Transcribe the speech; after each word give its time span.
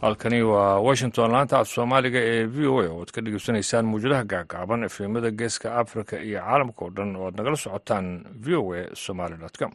halkani 0.00 0.42
waa 0.42 0.78
washington 0.80 1.30
laanta 1.32 1.58
af 1.58 1.68
soomaaliga 1.68 2.18
ee 2.32 2.44
v 2.46 2.58
o 2.72 2.80
a 2.82 2.88
oo 2.90 3.02
ad 3.02 3.10
ka 3.14 3.20
dhegeysanaysaan 3.24 3.86
muwjadaha 3.92 4.24
gaagaaban 4.24 4.84
efemada 4.84 5.30
geeska 5.30 5.74
africa 5.82 6.12
iyo 6.28 6.40
caalamka 6.40 6.84
oo 6.84 6.90
dhan 6.90 7.16
oo 7.16 7.26
ad 7.28 7.34
nagala 7.38 7.56
socotaan 7.56 8.24
v 8.44 8.54
o 8.56 8.74
a 8.74 8.82
somaly 8.94 9.34
com 9.58 9.72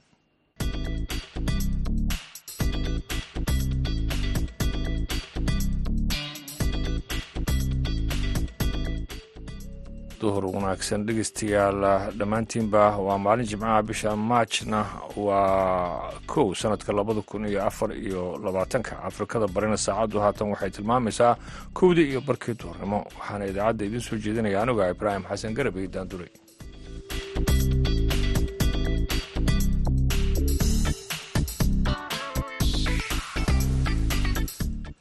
duhur 10.23 10.45
wanaagsan 10.55 11.05
dhegeystayaal 11.07 11.81
dhammaantiinba 12.19 12.83
waa 13.07 13.17
maalin 13.25 13.47
jimcaha 13.51 13.79
bisha 13.89 14.15
maajna 14.31 14.79
waa 15.25 16.11
kow 16.33 16.47
sanadka 16.61 16.93
labada 16.99 17.21
kun 17.21 17.45
iyo 17.51 17.59
afar 17.69 17.89
iyo 18.07 18.23
labaatanka. 18.45 19.03
Afrikada 19.09 19.47
barina 19.47 19.77
saacaddu 19.85 20.19
haatan 20.25 20.49
waxay 20.53 20.69
tilmaamaysaa 20.77 21.33
kowdii 21.73 22.07
iyo 22.11 22.21
barkii 22.27 22.55
duhurnimo. 22.61 22.99
Waxaana 23.19 23.45
idaacadda 23.51 23.85
idiin 23.85 24.01
soo 24.07 24.17
jeedinaya 24.23 24.61
anuga 24.63 24.89
ibraahim 24.95 25.23
xasan 25.29 25.53
garabey 25.57 25.87
daanduray 25.93 26.31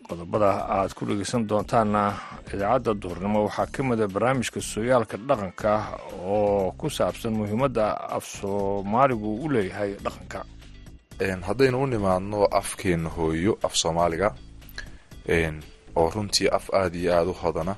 qodobada 0.08 0.50
aad 0.76 0.90
ku 0.96 1.02
dhegeysan 1.08 1.42
doontaanna 1.50 2.02
idaacadda 2.54 2.94
duhurnimo 3.02 3.38
waxaa 3.46 3.66
ka 3.74 3.82
mida 3.82 4.06
barnaamijka 4.14 4.60
sooyaalka 4.60 5.16
dhaqanka 5.28 5.70
oo 6.24 6.72
ku 6.78 6.90
saabsan 6.90 7.32
muhiimadda 7.40 7.84
af 8.16 8.24
soomaaligu 8.38 9.30
u 9.44 9.48
leeyahay 9.52 9.90
dhaqanka. 10.04 10.44
Haddaynu 11.48 11.82
u 11.82 11.86
nimaadno 11.86 12.44
afkeena 12.60 13.08
hooyo 13.08 13.58
af 13.62 13.74
soomaaliga 13.76 14.34
oo 15.96 16.10
runtii 16.14 16.48
af 16.48 16.68
aada 16.74 16.96
iyo 16.98 17.12
aada 17.14 17.30
u 17.30 17.34
hodana 17.42 17.74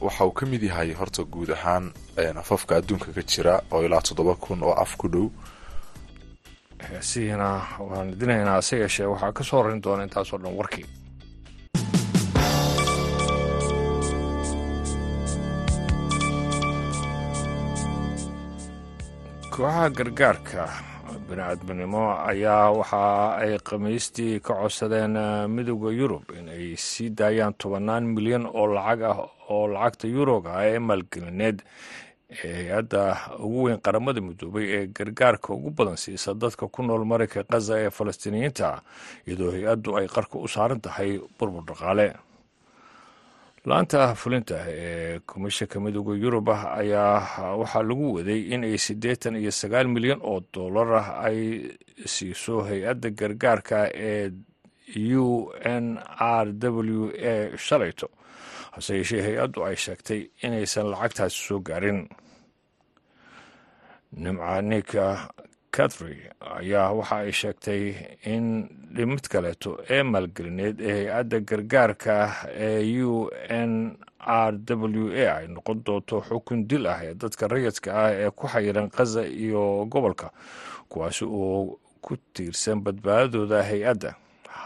waxa 0.00 0.24
uu 0.24 0.30
ka 0.32 0.46
mid 0.46 0.62
yahay 0.62 0.92
horta 0.92 1.22
guud 1.24 1.50
ahaan 1.50 1.92
afafka 2.40 2.76
adduunka 2.76 3.12
ka 3.12 3.22
jira 3.22 3.60
oo 3.70 3.82
ilaa 3.84 4.00
toddoba 4.00 4.34
kun 4.34 4.62
oo 4.62 4.72
af 4.72 4.96
ku 4.96 5.08
dhow. 5.08 5.28
Heesihiina 6.90 7.48
waan 7.80 8.08
idinaynaa 8.12 8.54
hase 8.60 8.76
yeeshee 8.78 9.06
waxaa 9.06 9.32
ka 9.32 9.44
soo 9.44 9.58
horeyn 9.62 9.82
doona 9.82 10.02
intaasoo 10.02 10.38
dhan 10.38 10.56
warkii 10.56 10.86
kooxaha 19.56 19.88
gargaarka 19.96 20.64
bini-aadminimo 21.28 22.02
ayaa 22.30 22.70
waxa 22.78 23.36
ay 23.42 23.58
khamiistii 23.68 24.40
ka 24.40 24.54
codsadeen 24.60 25.16
midooda 25.54 25.90
yurub 26.00 26.24
in 26.38 26.48
ay 26.48 26.76
sii 26.76 27.10
daayaan 27.18 27.54
tobannaan 27.60 28.04
milyan 28.16 28.44
oo 28.46 28.66
lacag 28.76 29.02
ah 29.02 29.18
oo 29.50 29.66
lacagta 29.74 30.06
yuroga 30.08 30.50
ah 30.58 30.64
ee 30.66 30.78
maalgelineed. 30.78 31.58
Ee 32.44 32.52
hay'adda 32.68 33.00
ugu 33.38 33.62
weyn 33.66 33.78
qaramada 33.80 34.20
midoobay 34.20 34.66
ee 34.76 34.86
gargaarka 34.96 35.54
ugu 35.54 35.70
badan 35.70 35.96
siisa 35.96 36.34
dadka 36.34 36.66
ku 36.68 36.82
nool 36.82 37.04
marayka 37.04 37.44
khaza 37.50 37.78
ee 37.80 37.90
falastiiniyiinta 37.90 38.82
iyadoo 39.26 39.50
hay'addu 39.56 39.96
ay 39.98 40.06
qarka 40.10 40.38
u 40.38 40.48
saaran 40.48 40.80
tahay 40.80 41.20
burbur 41.38 41.62
dhaqaale 41.70 42.06
laanta 43.66 44.14
fulinta 44.14 44.56
ee 44.68 45.18
komishanka 45.30 45.80
midooda 45.80 46.14
yurub 46.24 46.48
ah 46.54 46.62
ayaa 46.80 47.56
waxaa 47.60 47.82
lagu 47.88 48.06
waday 48.16 48.40
in 48.54 48.64
ay 48.64 48.78
siddeetan 48.86 49.36
iyo 49.36 49.50
sagaal 49.60 49.88
milyan 49.94 50.20
oo 50.22 50.40
dollar 50.54 50.88
ah 51.00 51.08
ay 51.26 51.38
siiso 52.14 52.54
hay'adda 52.68 53.10
gargaarka 53.20 53.78
ee 53.94 54.30
u 55.18 55.50
n 55.64 55.98
r 56.18 56.46
w 56.62 57.10
a 57.32 57.58
shalayto 57.66 58.06
hase 58.74 58.92
yeeshee 58.98 59.22
hay'addu 59.26 59.58
ay 59.66 59.76
sheegtay 59.84 60.20
inaysan 60.46 60.86
lacagtaasi 60.92 61.38
soo 61.46 61.60
gaarin. 61.68 62.00
Nimca 64.22 64.62
catry 65.76 66.16
ayaa 66.58 66.92
waxa 66.98 67.16
ay 67.24 67.32
sheegtay 67.40 67.82
in 68.34 68.44
dhimid 68.96 69.24
kaleeto 69.32 69.70
ee 69.90 70.02
maalgelineed 70.02 70.80
ee 70.80 70.94
hay'adda 71.04 71.40
gargaarka 71.50 72.14
ee 72.66 73.02
u 73.04 73.28
n 73.48 73.72
r 74.26 74.52
w 74.66 75.12
a 75.22 75.26
ay 75.38 75.46
noqon 75.54 75.82
doonto 75.86 76.20
xukun 76.28 76.64
dil 76.70 76.86
ah 76.86 77.00
ee 77.04 77.14
dadka 77.14 77.48
rayidka 77.52 77.90
ah 78.04 78.10
ee 78.12 78.30
ku 78.30 78.48
xayiran 78.48 78.88
khaza 78.90 79.22
iyo 79.26 79.84
gobolka 79.92 80.30
kuwaasi 80.88 81.24
oo 81.24 81.78
ku 82.00 82.16
tiirsan 82.34 82.80
badbaadadooda 82.86 83.62
hay'adda. 83.66 84.14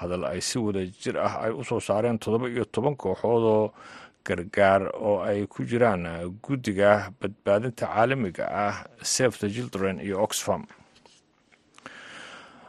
Hadal 0.00 0.24
ay 0.24 0.40
si 0.40 0.58
wada 0.58 0.80
jir 0.84 1.16
ah 1.18 1.44
ay 1.44 1.52
u 1.52 1.64
soo 1.64 1.80
saareen 1.80 2.18
toddoba 2.18 2.48
iyo 2.48 2.64
toban 2.64 2.96
kooxood 2.96 3.44
oo 3.44 3.72
gargaar 4.24 4.82
oo 4.96 5.20
ay 5.24 5.46
ku 5.48 5.64
jiraan 5.64 6.04
guddiga 6.44 7.10
badbaadinta 7.20 7.86
caalamiga 7.88 8.44
ah 8.48 8.76
safe 9.02 9.36
the 9.40 9.48
children 9.50 10.00
iyo 10.00 10.20
oxfam 10.24 10.64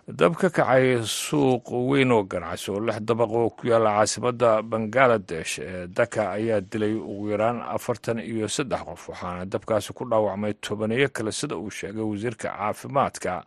dab 0.07 0.35
ka 0.35 0.49
kacay 0.49 0.97
suuq 1.05 1.69
weyn 1.89 2.11
oo 2.11 2.23
ganacsi 2.25 2.71
oo 2.71 2.79
lix 2.81 2.99
dabaq 3.05 3.31
oo 3.31 3.49
ku 3.55 3.67
yaalla 3.69 3.91
caasimadda 4.01 4.61
bangaladesh 4.65 5.59
ee 5.61 5.87
daka 5.87 6.31
ayaa 6.35 6.61
dilay 6.61 6.93
ugu 6.97 7.29
yaraan 7.31 7.61
afartan 7.61 8.19
iyo 8.19 8.47
saddex 8.49 8.81
qof 8.83 9.09
waxaana 9.09 9.45
dabkaasi 9.45 9.93
ku 9.93 10.03
dhaawacmay 10.09 10.53
tobaneeyo 10.59 11.09
kale 11.13 11.31
sida 11.31 11.55
uu 11.55 11.69
sheegay 11.69 12.01
wasiirka 12.03 12.49
caafimaadka 12.49 13.43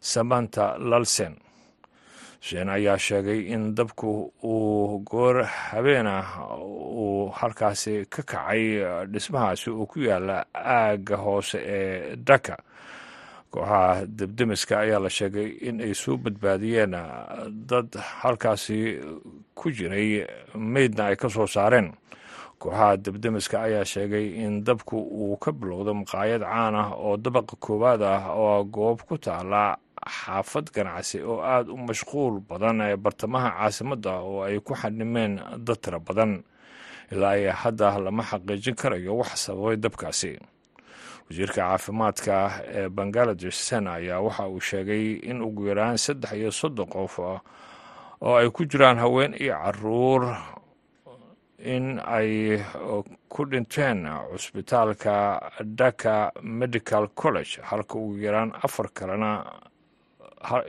samanta 0.00 0.76
lalsen. 0.78 1.34
Sheen 2.44 2.68
ayaa 2.68 2.98
sheegay 2.98 3.48
in 3.54 3.72
dabku 3.74 4.32
uu 4.44 4.98
goor 5.08 5.44
habeen 5.46 6.06
ah 6.06 6.52
uu 6.60 7.30
halkaasi 7.32 8.04
ka 8.10 8.22
kacay 8.22 8.82
dhismahaasi 9.08 9.70
oo 9.70 9.86
ku 9.86 10.00
yaalla 10.04 10.44
aagga 10.52 11.16
hoose 11.16 11.58
ee 11.64 12.16
daka 12.16 12.58
kooxaha 13.54 14.06
debdemiska 14.18 14.74
ayaa 14.82 14.98
la 15.04 15.10
sheegay 15.10 15.48
in 15.68 15.78
ay 15.80 15.94
soo 15.94 16.16
badbaadiyeen 16.18 16.94
dad 17.70 17.94
halkaasi 18.20 18.98
ku 19.54 19.70
jiray 19.70 20.26
meydna 20.58 21.06
ay 21.12 21.16
ka 21.16 21.28
soo 21.30 21.46
saareen. 21.46 21.94
Kooxaha 22.58 22.96
debdemiska 22.98 23.62
ayaa 23.62 23.84
sheegay 23.86 24.26
in 24.42 24.64
dabku 24.66 24.98
uu 24.98 25.36
ka 25.38 25.52
bilowda 25.52 25.94
maqaayad 25.94 26.42
caan 26.42 26.74
ah 26.74 26.90
oo 26.98 27.14
dabaqa 27.16 27.54
koowaad 27.62 28.02
ah 28.02 28.34
oo 28.34 28.64
goob 28.64 29.06
ku 29.06 29.18
taala 29.18 29.78
xaafad 30.04 30.68
ganacsi 30.74 31.22
oo 31.22 31.38
aada 31.40 31.70
u 31.72 31.76
mashquul 31.78 32.40
badan 32.48 32.80
ee 32.80 32.96
bartamaha 32.96 33.50
caasimadda 33.58 34.12
oo 34.20 34.42
ay 34.42 34.58
ku 34.60 34.74
xanimeen 34.74 35.38
dad 35.62 35.78
tiro 35.82 36.00
badan. 36.00 36.42
Ilaa 37.12 37.38
ay 37.38 37.46
hadda 37.54 37.98
lama 38.02 38.22
xaqiijin 38.22 38.74
karayo 38.74 39.14
wax 39.20 39.46
sababay 39.46 39.76
dabkaasi 39.76 40.38
wasiirka 41.28 41.54
caafimaadka 41.54 42.34
ee 42.74 42.88
bangaladesh 42.88 43.58
sen 43.68 43.86
ayaa 43.86 44.20
waxa 44.20 44.48
uu 44.48 44.60
sheegay 44.60 45.12
in 45.30 45.42
ugu 45.42 45.66
yaraan 45.66 45.96
saddex 45.98 46.32
iyo 46.32 46.50
soddon 46.50 46.86
qof 46.86 47.18
oo 47.18 48.36
ay 48.36 48.48
ku 48.50 48.64
jiraan 48.64 48.98
haween 48.98 49.34
iyo 49.40 49.54
carruur 49.64 50.36
in 51.58 51.98
ay 52.06 52.60
ku 53.28 53.44
dhinteen 53.50 54.04
cusbitaalka 54.32 55.14
daka 55.64 56.32
medical 56.42 57.08
college 57.14 57.60
halka 57.62 57.94
ugu 57.98 58.18
yaraan 58.18 58.52
afar 58.62 58.88
kalena 58.94 59.30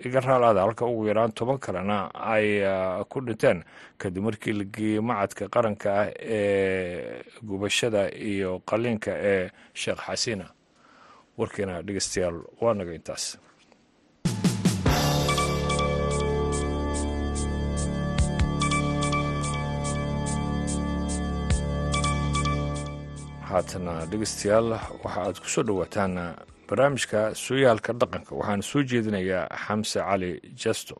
iga 0.06 0.19
raalaada 0.19 0.62
halka 0.66 0.86
ugu 0.86 1.08
yaraan 1.09 1.31
toban 1.38 1.58
kalena 1.59 1.97
ay 2.13 2.47
ku 3.09 3.22
dhinteen. 3.22 3.64
Kadib 3.97 4.23
markii 4.23 4.53
la 4.53 4.64
geeyey 4.76 5.00
macadka 5.02 5.50
qaranka 5.50 5.88
ah 6.02 6.08
ee 6.20 7.22
gubashada 7.47 8.09
iyo 8.32 8.59
qaliinka 8.70 9.11
ee 9.32 9.50
sheekh 9.73 10.02
xasiina 10.08 10.47
warkiina 11.38 11.82
dhegeystayaal 11.85 12.38
waa 12.61 12.73
naga 12.73 12.94
intaas. 13.00 13.26
Haatana 23.50 23.94
dhegeystayaal 24.11 24.70
waxa 25.03 25.20
aad 25.26 25.38
ku 25.44 25.47
soo 25.53 25.64
dhowaataan 25.67 26.14
barnaamijka 26.70 27.20
sooyaalka 27.44 27.96
dhaqanka 28.03 28.32
waxaana 28.40 28.67
soo 28.72 28.84
jeedinayaa 28.94 29.46
xamse 29.66 30.00
cali 30.09 30.32
jasto. 30.64 30.96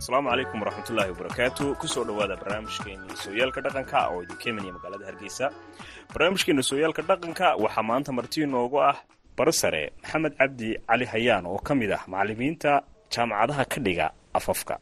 Asalaamu 0.00 0.28
calaykum 0.30 0.58
waraxmatullaahi 0.62 1.10
wabarakaatu. 1.12 1.64
Kusoo 1.80 2.04
dhowaada 2.08 2.36
barnaamijkeeni 2.42 3.16
sooyaalka 3.22 3.60
dhaqanka 3.64 3.98
oo 4.12 4.22
idinka 4.24 4.46
imanaya 4.50 4.72
magaalada 4.76 5.06
hargeysa. 5.08 5.46
Barnaamijkeena 6.12 6.62
sooyaalka 6.70 7.02
dhaqanka 7.08 7.46
waxaa 7.62 7.82
maanta 7.90 8.10
marti 8.12 8.38
inoogu 8.46 8.78
ah 8.90 8.96
barasare 9.36 9.82
maxamed 10.02 10.32
cabdi 10.40 10.68
cali 10.88 11.04
hayaan 11.12 11.46
oo 11.46 11.58
ka 11.66 11.72
mid 11.74 11.90
ah 11.92 12.02
macalimiinta 12.12 12.72
jaamacadaha 13.14 13.64
ka 13.72 13.78
dhiga 13.86 14.06
afafka. 14.34 14.78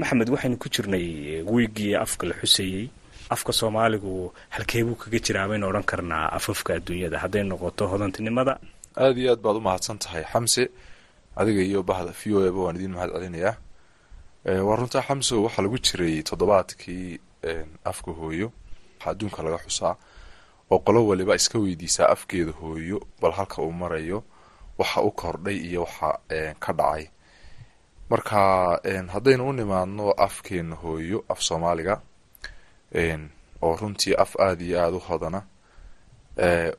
Maxamed 0.00 0.28
waxaynu 0.30 0.56
ku 0.58 0.68
jirnay 0.68 1.42
wiigii 1.42 1.94
afka 1.94 2.26
la 2.26 2.34
xuseeyey 2.40 2.88
afka 3.30 3.52
soomaaligu 3.52 4.32
halkeebuu 4.54 4.94
kaga 4.94 5.18
jiraa 5.18 5.48
baynu 5.48 5.66
odhan 5.68 5.84
karnaa 5.84 6.32
afafka 6.38 6.74
adduunyada? 6.74 7.18
Hadday 7.18 7.42
noqoto 7.44 7.86
hodantinimada. 7.92 8.58
Aada 8.96 9.20
iyo 9.20 9.32
aad 9.32 9.40
baad 9.44 9.56
u 9.56 9.60
mahadsan 9.60 9.98
tahay. 9.98 10.24
Xamse 10.24 10.68
adiga 11.36 11.62
iyo 11.62 11.82
bahda 11.82 12.12
v 12.12 12.34
o 12.34 12.46
eba 12.48 12.58
waan 12.64 12.76
idiin 12.76 12.92
mahad 12.96 13.10
celinayaa 13.14 13.54
waa 14.66 14.76
runtaa 14.76 15.02
xamso 15.08 15.42
waxaa 15.44 15.62
lagu 15.62 15.78
jiray 15.78 16.22
toddobaadkii 16.22 17.20
afka 17.84 18.10
hooyo. 18.12 18.52
Waxaa 18.98 19.10
adduunka 19.12 19.42
laga 19.42 19.58
xusaa 19.66 19.94
oo 20.70 20.78
qolo 20.78 21.06
waliba 21.06 21.34
iska 21.34 21.58
weydiisaa 21.58 22.08
afkeeda 22.14 22.52
hooyo 22.52 22.98
bal 23.20 23.32
halka 23.32 23.62
uu 23.62 23.72
marayo 23.72 24.24
waxa 24.78 25.00
u 25.02 25.10
kordhay 25.10 25.56
iyo 25.68 25.80
waxa 25.84 26.18
ka 26.60 26.72
dhacay 26.72 27.04
marka 28.10 28.80
haddaynu 29.14 29.48
u 29.48 29.52
nimaadno 29.52 30.10
afkeena 30.26 30.76
hooyo 30.76 31.24
af 31.28 31.40
soomaaliga 31.42 32.00
oo 33.62 33.76
runtii 33.76 34.14
af 34.16 34.36
aada 34.40 34.64
iyo 34.64 34.80
aada 34.80 34.96
u 34.96 35.00
hodana 35.00 35.42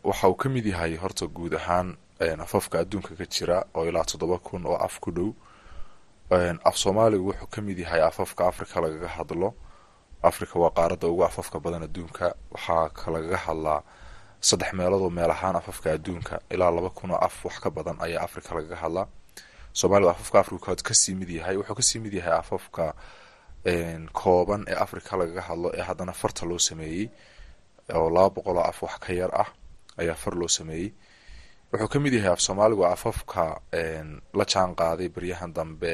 waxa 0.04 0.28
uu 0.30 0.36
ka 0.36 0.50
mid 0.50 0.66
yahay 0.66 0.96
horta 0.96 1.28
guud 1.28 1.54
ahaan 1.54 1.98
afafka 2.44 2.80
adduunka 2.80 3.16
ka 3.16 3.26
jira 3.26 3.64
oo 3.76 3.86
ilaa 3.86 4.04
toddoba 4.04 4.38
kun 4.40 4.66
oo 4.66 4.76
af 4.76 5.00
ku 5.00 5.12
dhow 5.12 5.32
af 6.64 6.76
soomaaligu 6.78 7.28
wuxuu 7.30 7.48
ka 7.48 7.62
mid 7.62 7.80
yahay 7.80 8.02
afafka 8.02 8.48
africa 8.48 8.76
lagaga 8.82 9.08
hadlo. 9.08 9.54
Africa 10.24 10.56
waa 10.60 10.70
qaaradda 10.70 11.08
ugu 11.08 11.24
afafka 11.24 11.60
badan 11.60 11.84
adduunka 11.84 12.36
waxaa 12.52 12.90
ka 12.90 13.12
lagaga 13.12 13.38
hadlaa 13.38 13.84
saddex 14.42 14.74
meeloodoo 14.74 15.10
meel 15.10 15.32
ahaan 15.32 15.56
afafka 15.56 15.92
adduunka. 15.94 16.40
Ilaa 16.50 16.72
laba 16.72 16.90
kun 16.90 17.12
oo 17.12 17.18
af 17.18 17.46
wax 17.46 17.60
ka 17.60 17.70
badan 17.72 17.96
ayaa 18.00 18.24
africa 18.24 18.52
lagaga 18.56 18.76
hadlaa 18.76 19.08
soomalidu 19.74 20.10
afafka 20.10 20.40
africa 20.40 20.76
ka 20.84 20.94
sii 20.94 21.16
mid 21.16 21.30
yahay. 21.30 21.56
Wuxuu 21.58 21.76
ka 21.76 21.82
sii 21.84 22.00
mid 22.00 22.14
yahay 22.14 22.34
afafka 22.40 22.94
kooban 24.14 24.66
ee 24.68 24.76
africa 24.76 25.12
lagaga 25.18 25.42
hadlo 25.42 25.72
ee 25.78 25.82
haddana 25.82 26.14
farta 26.14 26.46
loo 26.46 26.60
sameeyey 26.60 27.10
oo 27.94 28.10
laba 28.10 28.30
boqoloo 28.36 28.64
af 28.64 28.82
wax 28.84 28.96
ka 29.00 29.14
yar 29.14 29.32
ah 29.42 29.50
ayaa 29.98 30.16
far 30.16 30.36
loo 30.36 30.48
sameeyey. 30.48 30.94
Wuxuu 31.72 31.88
ka 31.88 32.00
mid 32.00 32.14
yahay 32.14 32.32
af 32.32 32.42
soomaaligu 32.42 32.86
afafka 32.86 33.62
la 34.34 34.46
jaan 34.46 34.76
qaaday 34.76 35.10
baryahan 35.10 35.54
dambe 35.54 35.94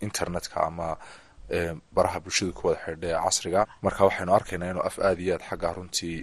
internetka 0.00 0.60
ama 0.66 0.96
baraha 1.94 2.20
bulshada 2.20 2.52
ku 2.52 2.68
wada 2.68 2.80
xidha 2.84 3.08
ee 3.08 3.22
casriga. 3.24 3.66
Marka 3.82 4.04
waxaynu 4.04 4.32
arkaynaa 4.34 4.70
inuu 4.70 4.82
af 4.88 4.98
aada 4.98 5.20
iyo 5.22 5.34
aad 5.34 5.42
xagga 5.50 5.72
runtii 5.76 6.16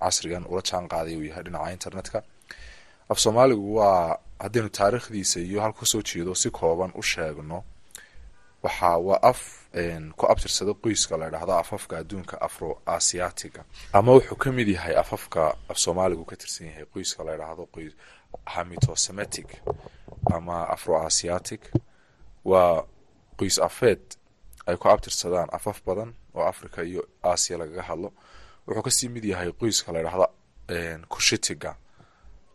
casrigan 0.00 0.44
ula 0.48 0.62
jaan 0.62 0.88
qaaday 0.88 1.16
uu 1.16 1.26
yahay 1.30 1.42
dhinaca 1.46 1.72
internetka 1.72 2.18
af 3.08 3.18
soomaaligu 3.18 3.74
waa 3.76 4.18
haddaynu 4.38 4.68
taariikhdiisa 4.68 5.40
iyo 5.40 5.60
halka 5.60 5.80
ka 5.80 5.86
soo 5.86 6.02
jeedo 6.02 6.34
si 6.34 6.50
kooban 6.50 6.92
u 6.94 7.02
sheegno 7.02 7.64
waxa 8.62 8.96
waa 8.98 9.18
af 9.22 9.40
ku 10.16 10.26
abtirsada 10.26 10.72
qoyska 10.74 11.16
la 11.16 11.28
idhahdo 11.28 11.52
afafka 11.58 11.98
adduunka 11.98 12.40
afro 12.40 12.82
asiatiga 12.86 13.64
ama 13.92 14.12
wuxuu 14.12 14.36
ka 14.36 14.52
mid 14.52 14.68
yahay 14.68 14.94
afafka 14.96 15.56
af 15.68 15.78
soomaaligu 15.78 16.24
ka 16.24 16.36
tirsan 16.36 16.66
yahay 16.66 16.84
qoyska 16.94 17.24
la 17.24 17.34
idhaahdo 17.34 17.66
qoys 17.74 17.92
hamitosemitic 18.46 19.48
ama 20.34 20.68
afro 20.68 21.06
asiatic 21.06 21.60
waa 22.44 22.84
qoys 23.38 23.58
afeed 23.58 24.02
ay 24.66 24.76
ku 24.76 24.88
abtirsadaan 24.88 25.48
afaf 25.52 25.82
badan 25.86 26.14
oo 26.34 26.42
africa 26.44 26.78
iyo 26.84 27.02
asia 27.22 27.58
lagaga 27.58 27.82
hadlo. 27.82 28.12
Wuxuu 28.66 28.82
ka 28.82 28.90
sii 28.90 29.08
mid 29.08 29.24
yahay 29.24 29.52
qoyska 29.52 29.92
la 29.92 30.00
idhahdo 30.00 30.26
kushitiga 31.08 31.76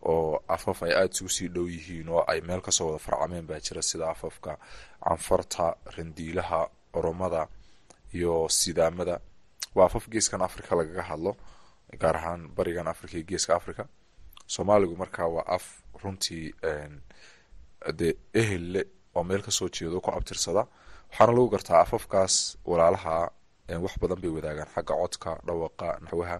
oo 0.01 0.43
afaf 0.47 0.83
ay 0.83 0.93
aada 0.93 1.13
isugu 1.13 1.29
sii 1.29 1.47
dhow 1.55 1.67
yihiin 1.69 2.09
oo 2.09 2.23
ay 2.27 2.41
meel 2.41 2.61
ka 2.61 2.71
soo 2.71 2.87
wada 2.87 2.99
farcameen 2.99 3.45
baa 3.47 3.59
jira 3.59 3.81
sida 3.81 4.09
afafka 4.09 4.57
canfarta 5.03 5.75
randiilaha 5.97 6.69
oromada 6.93 7.47
iyo 8.13 8.49
sidaamada. 8.49 9.19
Waa 9.75 9.85
afaf 9.85 10.07
geeskan 10.09 10.41
africa 10.41 10.71
lagaga 10.75 11.03
hadlo 11.03 11.35
gaar 12.01 12.15
ahaan 12.17 12.47
barigan 12.55 12.87
africa 12.87 13.13
iyo 13.15 13.25
geeska 13.29 13.55
africa 13.55 13.83
soomaaligu 14.47 14.95
markaa 14.97 15.27
waa 15.27 15.45
af 15.55 15.65
runtii 16.03 16.53
dee 17.99 18.13
ehelle 18.33 18.81
oo 19.15 19.23
meel 19.23 19.41
ka 19.41 19.51
soo 19.51 19.69
jeedo 19.69 20.01
ku 20.01 20.11
abtirsada. 20.11 20.67
Waxaana 21.09 21.31
lagu 21.33 21.49
gartaa 21.49 21.79
afafkaas 21.81 22.57
walaalaha 22.65 23.31
wax 23.83 23.93
badan 24.01 24.19
bay 24.21 24.31
wadaagaan. 24.31 24.67
Xagga 24.75 24.93
codka 25.01 25.31
dhawaqa 25.47 25.87
naxwaha 26.03 26.37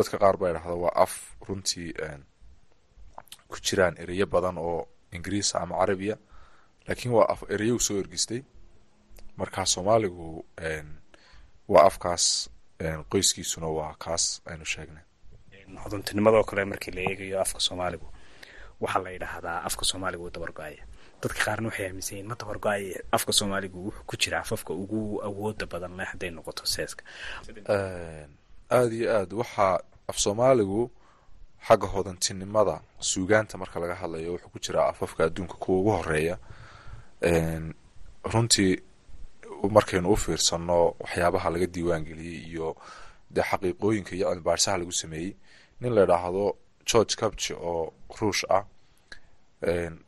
dadka 0.00 0.16
qaar 0.22 0.36
baa 0.40 0.50
idhahda 0.52 0.74
waa 0.84 0.94
af 1.04 1.12
runtii 1.48 1.90
ku 3.50 3.56
jiraan 3.66 3.94
ereyo 4.02 4.26
badan 4.34 4.58
oo 4.58 4.88
ingiriisa 5.16 5.60
ama 5.62 5.74
carabiya. 5.80 6.16
Laakiin 6.88 7.12
waa 7.16 7.26
af 7.32 7.40
ereyo 7.54 7.74
u 7.76 7.80
soo 7.86 7.98
ergistay. 8.02 8.40
Markaa 9.36 9.66
soomaaligu 9.66 10.44
waa 11.72 11.84
afkaas 11.90 12.24
qoyskiisuna 13.12 13.66
waa 13.78 13.94
kaas 14.04 14.24
aynu 14.50 14.64
sheegnay. 14.64 15.04
Hodantinimadaoo 15.84 16.44
kale 16.44 16.64
markii 16.64 16.92
la 16.94 17.00
eegayo 17.10 17.40
afka 17.40 17.60
soomaaligu 17.60 18.06
waxaa 18.80 19.02
la 19.04 19.10
yidhaahdaa 19.10 19.58
afka 19.68 19.84
soomaaligu 19.90 20.24
uu 20.24 20.30
dabargo-aya 20.36 20.82
dadka 21.22 21.40
qaarna 21.44 21.68
waxay 21.68 21.86
aaminsan 21.86 22.14
yihiin 22.16 22.28
ma 22.30 22.34
dabargo-aya 22.40 23.00
afka 23.16 23.32
soomaaligu 23.38 23.78
wuxuu 23.86 24.04
ku 24.08 24.16
jira 24.22 24.38
afafka 24.40 24.72
ugu 24.82 25.00
awooda 25.28 25.66
badan 25.72 25.96
le 25.98 26.04
hadday 26.10 26.30
noqoto 26.30 26.64
seeska 26.74 27.02
aada 28.76 28.94
iyo 28.98 29.08
aad 29.18 29.30
waxaa 29.40 29.74
af 30.10 30.16
soomaaligu 30.24 30.82
xagga 31.66 31.86
hodantinimada 31.94 32.74
suugaanta 33.10 33.54
marka 33.62 33.76
laga 33.82 33.94
hadlayo 34.02 34.30
wuxuu 34.34 34.50
ku 34.54 34.58
jiraa 34.64 34.88
afafka 34.92 35.20
adduunka 35.24 35.54
kuwa 35.62 35.78
ugu 35.80 35.90
horreeya 35.96 36.36
runtii 38.32 38.72
markaynu 39.76 40.08
u 40.12 40.16
fiirsano 40.16 40.78
waxyaabaha 41.02 41.50
laga 41.54 41.66
diiwaangeliyey 41.74 42.38
iyo 42.50 42.68
dee 43.34 43.42
xaqiiqooyinka 43.50 44.12
iyo 44.16 44.26
cilmibaarsaha 44.30 44.76
lagu 44.78 44.92
sameeyey 44.92 45.32
nin 45.80 45.92
la 45.94 46.02
idhaahdo 46.04 46.44
george 46.90 47.14
cabci 47.20 47.52
oo 47.54 47.92
ruush 48.20 48.44
ah 48.56 48.64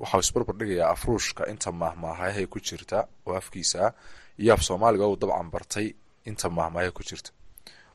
waxau 0.00 0.20
isbarbar 0.24 0.56
dhigayaa 0.60 0.90
af 0.94 1.04
ruushka 1.08 1.42
inta 1.52 1.72
maahmaahayahay 1.72 2.46
ku 2.46 2.58
jirta 2.66 2.98
oo 3.26 3.34
afkiisa 3.40 3.78
ah 3.86 3.92
iyo 4.42 4.54
af 4.54 4.62
soomaaliga 4.68 5.06
uu 5.06 5.16
dabcan 5.16 5.50
bartay 5.54 5.86
inta 6.24 6.46
maahmaayaha 6.50 6.92
ku 6.98 7.02
jirta 7.08 7.30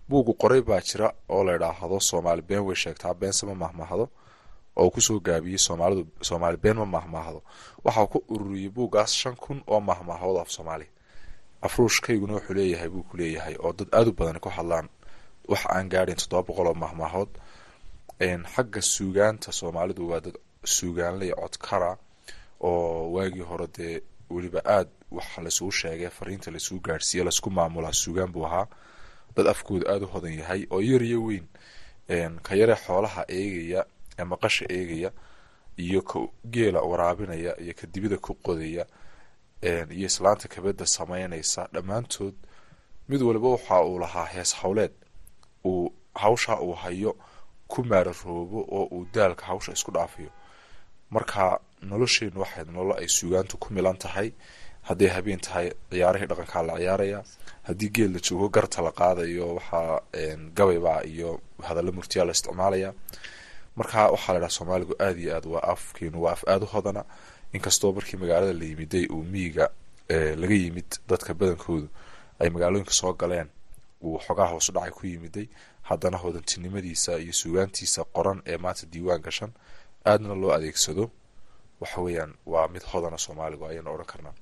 buugu 0.10 0.34
qoray 0.42 0.62
baa 0.62 0.82
jira 0.88 1.08
oo 1.30 1.44
la 1.44 1.56
idhaahdo 1.58 2.00
soomaali 2.10 2.42
been. 2.42 2.64
Way 2.68 2.76
sheegtaa 2.84 3.14
beense 3.14 3.44
ma 3.46 3.56
mahmaahdo 3.64 4.06
oo 4.82 4.90
ku 4.94 5.02
soo 5.02 5.20
gaabiyey 5.28 5.58
soomaalidu 5.68 6.04
soomaali 6.28 6.58
been 6.58 6.78
ma 6.82 6.86
mahmaahdo 6.86 7.40
waxau 7.86 8.08
ku 8.14 8.18
ururiyey 8.34 8.70
buuggaas 8.76 9.12
shan 9.22 9.36
kun 9.44 9.60
oo 9.68 9.80
mahmaahood 9.90 10.38
af 10.42 10.50
soomaaliya 10.56 10.92
afruushkayguna 11.62 12.34
wuxuu 12.34 12.54
leeyahay 12.58 12.90
buu 12.94 13.04
ku 13.10 13.18
oo 13.64 13.74
dad 13.74 13.90
aada 13.98 14.10
u 14.10 14.14
badani 14.14 14.40
ku 14.40 14.50
hadlaan 14.50 14.88
wax 15.52 15.62
aan 15.76 15.90
gaadhin 15.90 16.16
toddoba 16.22 16.44
boqol 16.48 16.68
oo 16.68 16.74
mahmaahood 16.74 17.30
xagga 18.56 18.82
suugaanta 18.82 19.52
soomaalidu 19.52 20.10
waa 20.10 20.20
dad 20.26 20.36
suugaanley 20.76 21.32
codkara 21.42 21.98
oo 22.62 23.12
waagii 23.16 23.46
hore 23.50 23.68
dee 23.78 24.02
weliba 24.30 24.62
aada 24.66 24.90
wax 25.12 25.26
laisugu 25.44 25.72
sheegay 25.72 26.10
fariinta 26.10 26.52
laisugu 26.52 26.80
gaadhsiiye 26.88 27.24
la 27.24 27.30
isku 27.30 27.50
maamulaa 27.50 27.94
suugaan 27.94 28.32
buu 28.34 28.46
ahaa 28.46 28.68
dad 29.36 29.48
afkooda 29.48 29.86
aada 29.94 30.06
u 30.06 30.10
hodan 30.14 30.34
yahay 30.40 30.62
oo 30.70 30.82
yar 30.82 31.04
iyo 31.04 31.20
weyn 31.28 31.46
ka 32.46 32.56
yaree 32.56 32.76
xoolaha 32.86 33.22
eegaya 33.30 33.86
ee 34.20 34.24
maqasha 34.24 34.66
eegaya 34.70 35.12
iyo 35.78 36.02
ka 36.02 36.20
geela 36.54 36.82
waraabinaya 36.82 37.52
iyo 37.64 37.74
ka 37.80 37.86
dibida 37.94 38.18
ku 38.18 38.34
qodaya 38.46 38.86
iyo 39.96 40.06
islaanta 40.08 40.48
kabada 40.48 40.86
sameynaysa 40.86 41.68
dhammaantood 41.74 42.36
mid 43.10 43.22
waliba 43.22 43.48
waxa 43.56 43.82
uu 43.84 44.00
lahaa 44.00 44.26
hees 44.26 44.56
howleed 44.62 44.92
uu 45.66 45.94
hawsha 46.16 46.60
uu 46.62 46.74
hayo 46.74 47.18
ku 47.68 47.84
maararoobo 47.84 48.60
oo 48.78 48.86
uu 48.96 49.06
daalka 49.14 49.46
hawsha 49.46 49.72
isku 49.72 49.92
dhaafiyo. 49.92 50.30
Marka 51.10 51.60
nolosheenu 51.82 52.40
waxayd 52.40 52.68
nololo 52.72 52.94
ay 52.98 53.08
suugaantu 53.08 53.58
ku 53.58 53.74
milan 53.74 53.98
tahay 53.98 54.32
hadday 54.88 55.08
habeen 55.16 55.40
tahay 55.46 55.68
ciyaarihii 55.92 56.28
dhaqankaa 56.32 56.64
la 56.68 56.76
ciyaaraya 56.82 57.20
haddii 57.68 57.90
geel 57.96 58.12
la 58.16 58.20
joogo 58.28 58.48
garta 58.56 58.82
la 58.88 58.92
qaadayo 59.00 59.46
waxaa 59.58 60.02
gabayba 60.58 60.94
iyo 61.14 61.30
hadalla 61.68 61.92
murtiyaa 61.98 62.26
la 62.28 62.32
isticmaalaya 62.38 62.90
marka 63.78 64.00
waxaa 64.14 64.34
la 64.34 64.40
dhaha 64.44 64.50
soomaaligu 64.58 64.94
aada 65.06 65.20
iyo 65.24 65.34
aad 65.38 65.46
waa 65.54 65.64
afkeenu 65.74 66.18
waa 66.24 66.32
af 66.36 66.42
aada 66.52 66.66
u 66.66 66.70
hodana 66.74 67.04
inkastoo 67.54 67.92
markii 67.98 68.18
magaalada 68.22 68.54
la 68.60 68.66
yimiday 68.66 69.06
uu 69.16 69.24
miyiga 69.24 69.66
laga 70.42 70.56
yimid 70.64 70.90
dadka 71.10 71.34
badankoodu 71.40 71.88
ay 72.40 72.50
magaalooyinka 72.50 72.92
soo 73.00 73.14
galeen 73.14 73.48
uu 74.04 74.20
xogaa 74.26 74.48
hoosu 74.52 74.72
dhacay 74.72 74.92
ku 74.92 75.06
yimiday. 75.08 75.48
Haddana 75.90 76.18
hodantinimadiisa 76.18 77.18
iyo 77.24 77.34
suugaantiisa 77.34 78.04
qoran 78.16 78.42
ee 78.46 78.58
maanta 78.58 78.86
diiwaan 78.94 79.22
gashan 79.22 79.52
aadna 80.06 80.36
loo 80.42 80.52
adeegsado. 80.58 81.06
Waxa 81.82 82.02
weeyaan 82.02 82.34
waa 82.46 82.68
mid 82.68 82.84
hodana 82.94 83.18
soomaaligu 83.18 83.66
ayaynu 83.66 83.90
odhan 83.94 84.06
karnaa 84.12 84.34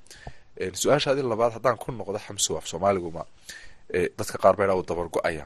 su'aasha 0.82 1.12
adi 1.12 1.22
labaad 1.22 1.54
haddaan 1.58 1.78
ku 1.78 1.92
noqdo 1.92 2.20
xamso 2.26 2.58
af 2.58 2.66
soomaaliguma 2.68 3.26
dadka 4.18 4.38
qaar 4.44 4.56
baa 4.58 4.76
uu 4.76 4.84
dabar 4.90 5.08
go'aya. 5.16 5.46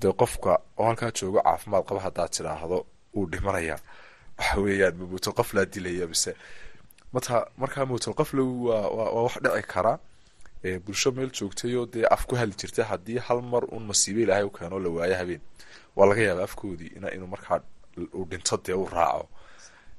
Dee 0.00 0.12
qofka 0.20 0.52
oo 0.78 0.84
halkaa 0.86 1.10
joogo 1.18 1.40
caafimaad 1.42 1.84
qaba 1.88 2.00
haddaad 2.06 2.30
tidhaahdo 2.36 2.78
uu 3.16 3.26
dhimanaya 3.32 3.76
waxa 4.38 4.60
weeyaan 4.64 4.94
ma 4.98 5.04
muutal 5.12 5.32
qof 5.38 5.50
laa 5.54 5.64
dilaya 5.72 6.06
mise 6.12 6.30
mata 7.12 7.46
markaa 7.62 7.84
muutal 7.90 8.14
qoflow 8.18 8.50
waa 8.68 9.22
wax 9.26 9.34
dhici 9.44 9.62
kara. 9.72 9.98
Bulsho 10.84 11.10
meel 11.16 11.30
joogtayoo 11.38 11.86
dee 11.92 12.06
af 12.14 12.26
ku 12.26 12.34
hadli 12.36 12.54
jirta 12.60 12.84
haddii 12.90 13.18
hal 13.26 13.40
mar 13.42 13.64
un 13.74 13.82
masiibe 13.90 14.20
ilaahay 14.22 14.44
u 14.44 14.50
keenoo 14.50 14.78
la 14.84 14.88
waayo 14.96 15.14
habeen. 15.20 15.40
Waa 15.96 16.06
laga 16.10 16.22
yaaba 16.28 16.42
afkoodii 16.48 16.92
inuu 17.16 17.26
markaa 17.34 17.60
uu 18.16 18.24
dhinto 18.30 18.56
dee 18.66 18.74
u 18.82 18.84
raaco. 18.94 19.28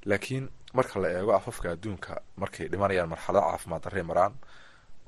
Laakiin 0.06 0.46
marka 0.74 1.00
la 1.02 1.08
eego 1.18 1.32
afafka 1.40 1.68
adduunka 1.72 2.14
markay 2.42 2.68
dhimanayaan 2.72 3.10
marxalado 3.14 3.46
caafimaad 3.50 3.84
darray 3.84 4.04
maraan 4.04 4.34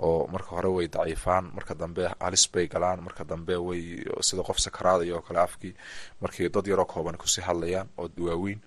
oo 0.06 0.28
marka 0.34 0.50
hore 0.56 0.70
way 0.78 0.88
daciifaan 0.96 1.46
marka 1.56 1.74
dambe 1.82 2.04
halis 2.24 2.46
bay 2.54 2.66
galaan 2.74 3.00
marka 3.08 3.24
dambe 3.32 3.56
way 3.68 3.82
sida 4.28 4.44
qof 4.48 4.58
sakaraadaya 4.66 5.16
oo 5.16 5.22
kale 5.28 5.40
afkii 5.48 5.74
markay 6.22 6.50
dad 6.50 6.66
yaroo 6.68 6.86
kooban 6.86 7.18
ku 7.18 7.28
sii 7.28 7.42
hadlayaan 7.48 7.88
oo 7.98 8.10
waaweyn. 8.28 8.60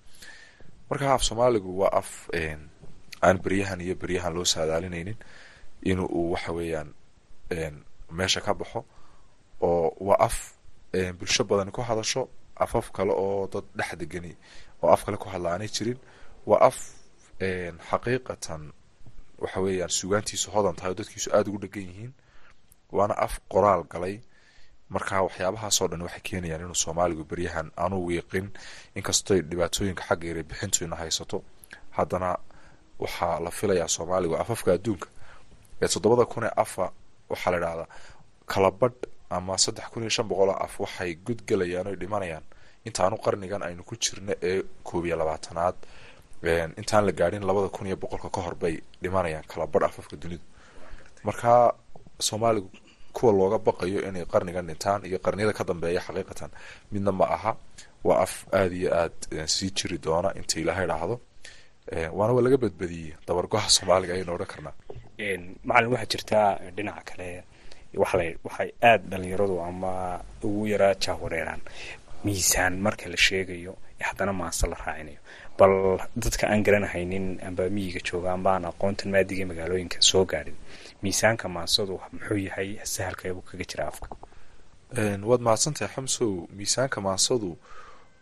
Marka 0.91 1.15
af 1.15 1.23
soomaaligu 1.25 1.71
waa 1.81 1.91
af 2.01 2.11
aan 3.23 3.39
beryahan 3.45 3.81
iyo 3.81 3.95
beryahan 3.97 4.35
loo 4.35 4.45
saadaalinaynin 4.45 5.17
in 5.83 5.99
uu 6.01 6.33
waxa 6.33 6.53
weeyaan 6.53 6.91
meesha 8.11 8.41
ka 8.41 8.55
baxo 8.55 8.85
oo 9.61 9.91
waa 10.01 10.17
af 10.27 10.37
bulsho 11.19 11.45
badani 11.45 11.73
ku 11.73 11.81
hadasho 11.83 12.29
afaf 12.57 12.91
kale 12.93 13.13
oo 13.13 13.49
dad 13.53 13.65
dhex 13.77 13.91
degani 13.99 14.37
oo 14.83 14.91
af 14.93 15.05
kale 15.05 15.17
ku 15.17 15.29
hadla 15.29 15.51
aanay 15.53 15.69
jirin 15.69 15.99
waa 16.47 16.61
af 16.69 16.79
xaqiiqatan 17.91 18.63
waxa 19.43 19.61
weeyaan 19.65 19.91
sugaantiisu 19.99 20.51
hodan 20.55 20.77
tahay 20.77 20.91
oo 20.93 20.99
dadkiisu 21.01 21.29
aada 21.37 21.49
ugu 21.51 21.59
dhegan 21.65 21.87
yihiin 21.91 22.13
waana 22.97 23.15
af 23.27 23.35
qoraal 23.53 23.83
galay. 23.93 24.17
Marka 24.95 25.23
waxyaabahaasoo 25.27 25.89
dhan 25.91 26.03
waxay 26.07 26.21
keenayaan 26.29 26.61
inuu 26.65 26.75
soomaaligu 26.85 27.25
beryahan 27.31 27.69
aanu 27.83 27.97
wiiqin 28.09 28.47
inkastoy 28.99 29.41
dhibaatooyinka 29.51 30.03
xagga 30.09 30.27
yara 30.29 30.43
bixintuina 30.51 30.97
haysato. 30.97 31.39
Haddana 31.97 32.31
waxaa 33.03 33.41
la 33.45 33.51
filayaa 33.59 33.89
soomaaligu 33.97 34.35
afafka 34.37 34.73
adduunka. 34.73 35.09
Ee 35.83 35.89
toddobada 35.93 36.25
kun 36.33 36.45
ee 36.45 36.53
afa 36.65 36.93
waxaa 37.31 37.51
la 37.53 37.57
idhahdaa 37.59 37.89
kalabadh 38.53 38.99
ama 39.31 39.59
saddex 39.65 39.87
kun 39.93 40.03
iyo 40.03 40.11
shan 40.17 40.29
boqoloo 40.29 40.57
af 40.65 40.81
waxay 40.81 41.11
gudgelayaan 41.27 41.87
oy 41.91 41.97
dhimanayaan. 42.01 42.45
Intaanu 42.87 43.17
qarnigan 43.25 43.63
aynu 43.63 43.83
ku 43.89 43.95
jirno 43.97 44.33
ee 44.43 44.63
koob 44.89 45.05
iyo 45.07 45.17
labaatanaad 45.17 45.77
intaan 46.81 47.05
la 47.07 47.13
gaadhin 47.13 47.43
labada 47.49 47.69
kun 47.75 47.87
iyo 47.87 47.97
boqolka 48.03 48.29
ka 48.35 48.41
hor 48.45 48.55
bay 48.63 48.75
dhimanayaan 49.03 49.45
kalabadh 49.51 49.85
afafka 49.89 50.17
dunidu 50.23 50.45
marka 51.27 51.53
soomaaligu 52.27 52.69
kuwa 53.17 53.33
looga 53.39 53.59
baqayo 53.67 54.01
inay 54.09 54.25
qarnigan 54.33 54.67
dhintaan 54.69 55.01
iyo 55.09 55.19
qarniyada 55.25 55.53
ka 55.59 55.65
dambeeya 55.69 56.01
xaqiiqatan 56.07 56.51
midna 56.93 57.13
ma 57.13 57.25
aha. 57.37 57.53
Waa 58.05 58.21
af 58.27 58.35
aada 58.53 58.75
iyo 58.81 58.91
aada 59.01 59.47
sii 59.55 59.71
jiri 59.77 59.99
doona 60.05 60.29
inta 60.39 60.61
ilaahay 60.61 60.87
dhahdo. 60.91 61.17
Waana 62.19 62.33
waa 62.37 62.43
laga 62.47 62.57
badbadiyey 62.65 63.15
dabargoha 63.27 63.69
soomaaliga 63.77 64.13
ayaynu 64.15 64.33
odhan 64.37 64.47
karnaa. 64.53 64.75
Macalin 65.69 65.91
waxaa 65.95 66.11
jirtaa 66.13 66.49
dhinaca 66.77 67.03
kale 67.09 67.29
waxay 68.03 68.71
aada 68.89 69.05
dhalinyaradu 69.11 69.57
ama 69.69 69.93
ugu 70.47 70.63
yaraa 70.73 70.95
jahwareeraan. 71.05 71.61
Miisaan 72.25 72.75
marka 72.85 73.07
la 73.09 73.17
sheegayo 73.27 73.73
haddana 74.09 74.33
maase 74.41 74.67
la 74.73 74.77
raacinayo 74.85 75.21
bal 75.59 75.75
dadka 76.23 76.45
aan 76.53 76.63
garanahaynin 76.67 77.27
amba 77.49 77.65
miyiga 77.77 78.01
jooga 78.09 78.29
amba 78.37 78.51
aan 78.55 78.65
aqoontan 78.71 79.09
maadiga 79.15 79.45
magaalooyinka 79.51 79.99
soo 80.11 80.25
gaadhin. 80.33 80.57
Miisaanka 81.03 81.47
maansadu 81.57 81.95
muxuu 82.13 82.39
yahay 82.47 82.69
sahalkeebuu 82.95 83.43
kaga 83.49 83.65
jira 83.71 83.85
afka? 83.93 84.09
Waad 85.29 85.41
mahadsantahay 85.47 85.91
xamsow 85.95 86.31
miisaanka 86.59 86.99
maansadu 87.07 87.51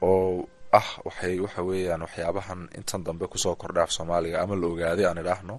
oo 0.03 0.49
ah 0.81 0.89
waxay 1.07 1.37
waxa 1.45 1.61
weeyaan 1.69 2.03
waxyaabahan 2.07 2.61
intan 2.79 3.01
dambe 3.07 3.27
ku 3.33 3.39
soo 3.45 3.55
kordha 3.61 3.83
af 3.85 3.91
soomaaliga 3.97 4.37
ama 4.43 4.55
la 4.61 4.67
ogaaday 4.73 5.07
aan 5.09 5.19
idhaahno. 5.23 5.57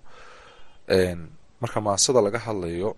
Marka 1.62 1.80
maansada 1.82 2.22
laga 2.22 2.40
hadlayo 2.46 2.90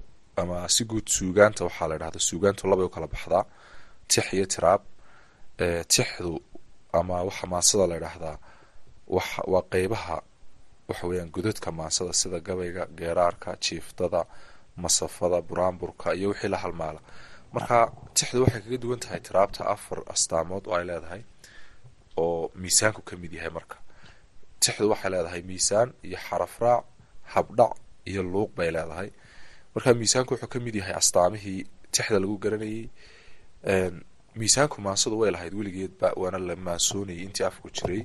ama 0.42 0.68
si 0.76 0.84
guud 0.90 1.08
suugaanta 1.16 1.62
waxaa 1.68 1.88
la 1.90 1.96
idhahda 1.96 2.20
suugaantu 2.20 2.68
labay 2.72 2.86
u 2.86 2.90
kala 2.96 3.08
baxdaa 3.08 3.44
tix 4.12 4.26
iyo 4.34 4.46
tiraab. 4.54 4.82
Tixdu 5.94 6.34
ama 7.00 7.24
waxa 7.28 7.46
maansada 7.48 7.88
la 7.88 7.96
idhaahdaa 8.00 8.38
waa 9.08 9.62
qeybaha 9.74 10.18
waxa 10.90 11.08
weeyaan 11.08 11.30
godadka 11.36 11.72
maansada 11.72 12.14
sida 12.14 12.40
gabayga 12.40 12.84
geeraarka 12.98 13.50
jiifdada 13.64 14.22
masafada 14.84 15.42
buraanburka 15.42 16.14
iyo 16.16 16.30
wixii 16.30 16.48
la 16.54 16.58
halmaala. 16.58 17.00
Marka 17.54 17.78
tixdu 18.14 18.42
waxay 18.44 18.62
kaga 18.62 18.78
duwan 18.84 19.00
tahay 19.00 19.20
tiraabta 19.26 19.62
afar 19.74 20.00
astaamood 20.14 20.64
oo 20.68 20.76
ay 20.78 20.86
leedahay 20.90 21.22
oo 22.18 22.52
miisaanku 22.62 23.02
ka 23.08 23.16
mid 23.22 23.34
yahay 23.34 23.50
marka. 23.58 23.78
Tixdu 24.60 24.90
waxay 24.94 25.12
leedahay 25.14 25.42
miisaan 25.50 25.90
iyo 26.08 26.18
xarafraac 26.28 26.84
habdhac 27.34 27.74
iyo 28.10 28.22
luuq 28.24 28.52
bay 28.58 28.70
leedahay. 28.76 29.10
Marka 29.76 29.90
miisaanku 29.94 30.32
wuxuu 30.34 30.48
ka 30.54 30.60
mid 30.66 30.76
yahay 30.76 30.94
astaamihii 31.02 31.62
tixda 31.94 32.20
lagu 32.20 32.38
garanayay 32.44 32.84
miisaanku 34.40 34.78
maansadu 34.86 35.20
way 35.20 35.32
lahayd 35.32 35.54
weligeedba 35.60 36.08
waana 36.22 36.38
la 36.48 36.56
maansoonayay 36.68 37.24
intii 37.28 37.44
afku 37.50 37.68
jiray 37.78 38.02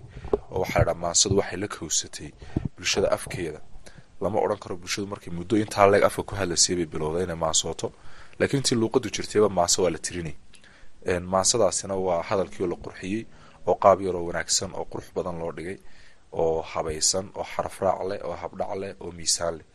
oo 0.53 0.61
waxaa 0.63 0.79
ladhaha 0.81 1.01
maansadu 1.05 1.35
waxay 1.41 1.59
la 1.63 1.69
kowsatay 1.77 2.29
bulshada 2.77 3.09
afkeeda. 3.17 3.61
Lama 4.23 4.39
odhan 4.45 4.59
karo 4.63 4.77
bulshadu 4.77 5.07
markay 5.13 5.33
muddo 5.39 5.55
intaa 5.63 5.87
leeg 5.93 6.05
afka 6.09 6.23
ku 6.29 6.35
hadlaysay 6.41 6.75
bay 6.79 6.87
bilowday 6.93 7.25
inay 7.27 7.37
maansooto 7.45 7.87
laakiin 8.39 8.61
intii 8.61 8.77
luuqadu 8.81 9.09
jirtayba 9.15 9.49
maanse 9.59 9.79
waa 9.83 9.91
la 9.95 9.99
tirinay. 9.99 10.35
Maansadaasina 11.33 11.95
waa 12.07 12.23
hadalkii 12.29 12.63
oo 12.65 12.69
la 12.73 12.77
qurxiyey 12.85 13.23
oo 13.67 13.75
qaab 13.83 13.99
yaroo 14.07 14.25
wanaagsan 14.29 14.71
oo 14.79 14.85
qurux 14.93 15.07
badan 15.17 15.37
loo 15.41 15.53
dhigay 15.57 15.77
oo 16.33 16.63
habaysan 16.73 17.27
oo 17.39 17.45
xarafraac 17.53 17.99
leh 18.09 18.21
oo 18.29 18.37
habdhac 18.43 18.73
leh 18.83 18.93
oo 19.01 19.11
miisaan 19.19 19.55
leh. 19.59 19.67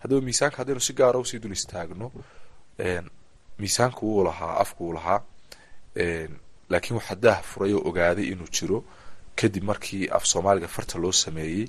Haddaba 0.00 0.20
miisaanka 0.20 0.56
haddaynu 0.60 0.80
si 0.80 0.92
gaara 0.92 1.18
u 1.18 1.24
sii 1.24 1.38
dul 1.42 1.52
istaagno 1.58 2.06
miisaanku 3.58 4.02
wuu 4.06 4.24
lahaa 4.24 4.54
afku 4.62 4.84
wuu 4.84 4.92
lahaa 4.98 5.20
laakiin 6.70 6.96
waxaa 6.98 7.14
daah 7.24 7.42
furay 7.42 7.72
oo 7.74 7.82
ogaaday 7.88 8.24
inuu 8.32 8.48
jiro 8.56 8.84
kadib 9.36 9.64
markii 9.64 10.08
af 10.16 10.24
soomaaliga 10.26 10.68
farta 10.68 10.98
loo 10.98 11.12
sameeyey 11.12 11.66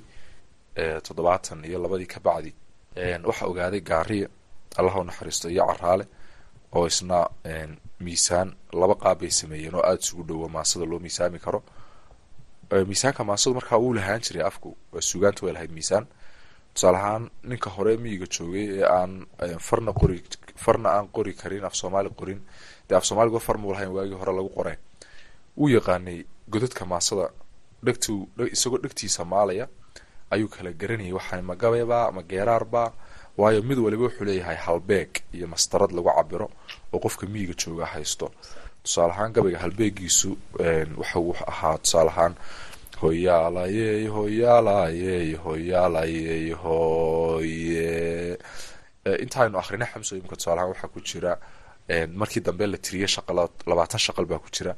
toddobaatan 1.06 1.64
iyo 1.64 1.78
labadii 1.82 2.06
ka 2.06 2.20
bacdi. 2.20 2.52
Waxaa 3.24 3.46
ogaaday 3.48 3.80
gaariya 3.80 4.28
allah 4.78 4.94
naxariisto 5.04 5.48
iyo 5.50 5.66
caraale 5.66 6.04
oo 6.72 6.86
isna 6.86 7.26
miisaan 8.00 8.48
laba 8.72 8.94
qaab 8.94 9.18
bay 9.20 9.30
sameeyeen 9.30 9.74
oo 9.74 9.82
aada 9.82 10.00
isugu 10.02 10.22
dhowo 10.28 10.48
maansada 10.48 10.84
loo 10.86 10.98
miisaami 10.98 11.38
karo. 11.38 11.62
Miisaanka 12.86 13.24
maansadu 13.24 13.54
markaa 13.54 13.78
wuu 13.78 13.94
lahaan 13.94 14.20
jiray 14.20 14.46
afku 14.46 14.76
sugaanta 15.00 15.44
way 15.46 15.52
lahayd 15.52 15.70
miisaan. 15.72 16.06
Tusaale 16.74 16.98
ahaan 16.98 17.30
ninka 17.42 17.70
hore 17.70 17.96
miyiga 17.96 18.26
joogay 18.26 18.66
ee 18.80 18.84
aan 18.84 19.26
farna 19.58 19.92
qori 19.92 20.18
farna 20.56 20.88
aan 20.90 21.08
qori 21.08 21.32
karin 21.40 21.64
af 21.64 21.74
soomaali 21.74 22.10
qorin 22.10 22.40
dee 22.88 22.96
af 22.98 23.04
soomaaliga 23.08 23.38
far 23.46 23.56
muu 23.58 23.72
lahayn 23.72 23.92
waagii 23.96 24.18
hore 24.20 24.32
lagu 24.38 24.50
qoreen 24.56 24.78
wuu 25.58 25.68
yaqaanay 25.76 26.18
godadka 26.52 26.82
maansada 26.90 27.26
dhegtu 27.86 28.12
isagoo 28.54 28.78
dhegtiisa 28.84 29.24
maalaya 29.24 29.66
ayuu 30.34 30.48
kala 30.54 30.70
garanayay 30.80 31.12
waxaa 31.18 31.42
ma 31.48 31.54
gabayba 31.62 31.98
ma 32.16 32.22
geeraarba 32.30 32.82
waayo 33.40 33.60
mid 33.68 33.78
waliba 33.84 34.02
wuxuu 34.08 34.24
leeyahay 34.28 34.56
halbeeg 34.66 35.10
iyo 35.36 35.46
mastarad 35.52 35.90
lagu 35.96 36.10
cabiro 36.16 36.46
oo 36.92 36.98
qofka 37.04 37.26
miyiga 37.26 37.54
jooga 37.60 37.86
haysto. 37.92 38.26
Tusaale 38.82 39.12
ahaan 39.12 39.32
gabayga 39.32 39.58
halbeegiisu 39.58 40.30
waxa 41.00 41.18
uu 41.20 41.34
ahaa 41.52 41.78
tusaale 41.78 42.10
ahaan 42.10 42.34
hoyaalayey 43.02 44.06
hoyaalayey 44.16 45.34
hoyaalayey 45.44 46.52
hoye. 46.52 48.38
Intaaynu 49.24 49.58
akhrina 49.58 49.86
xamso 49.92 50.12
imika 50.16 50.36
tusaale 50.36 50.60
ahaan 50.60 50.72
waxaa 50.72 50.88
ku 50.94 51.00
jira 51.08 51.32
markii 52.14 52.40
dambe 52.40 52.66
la 52.66 52.78
tiriye 52.78 53.06
shaqal 53.08 53.48
labaatan 53.66 54.00
shaqal 54.00 54.24
baa 54.26 54.38
ku 54.38 54.48
jira. 54.52 54.74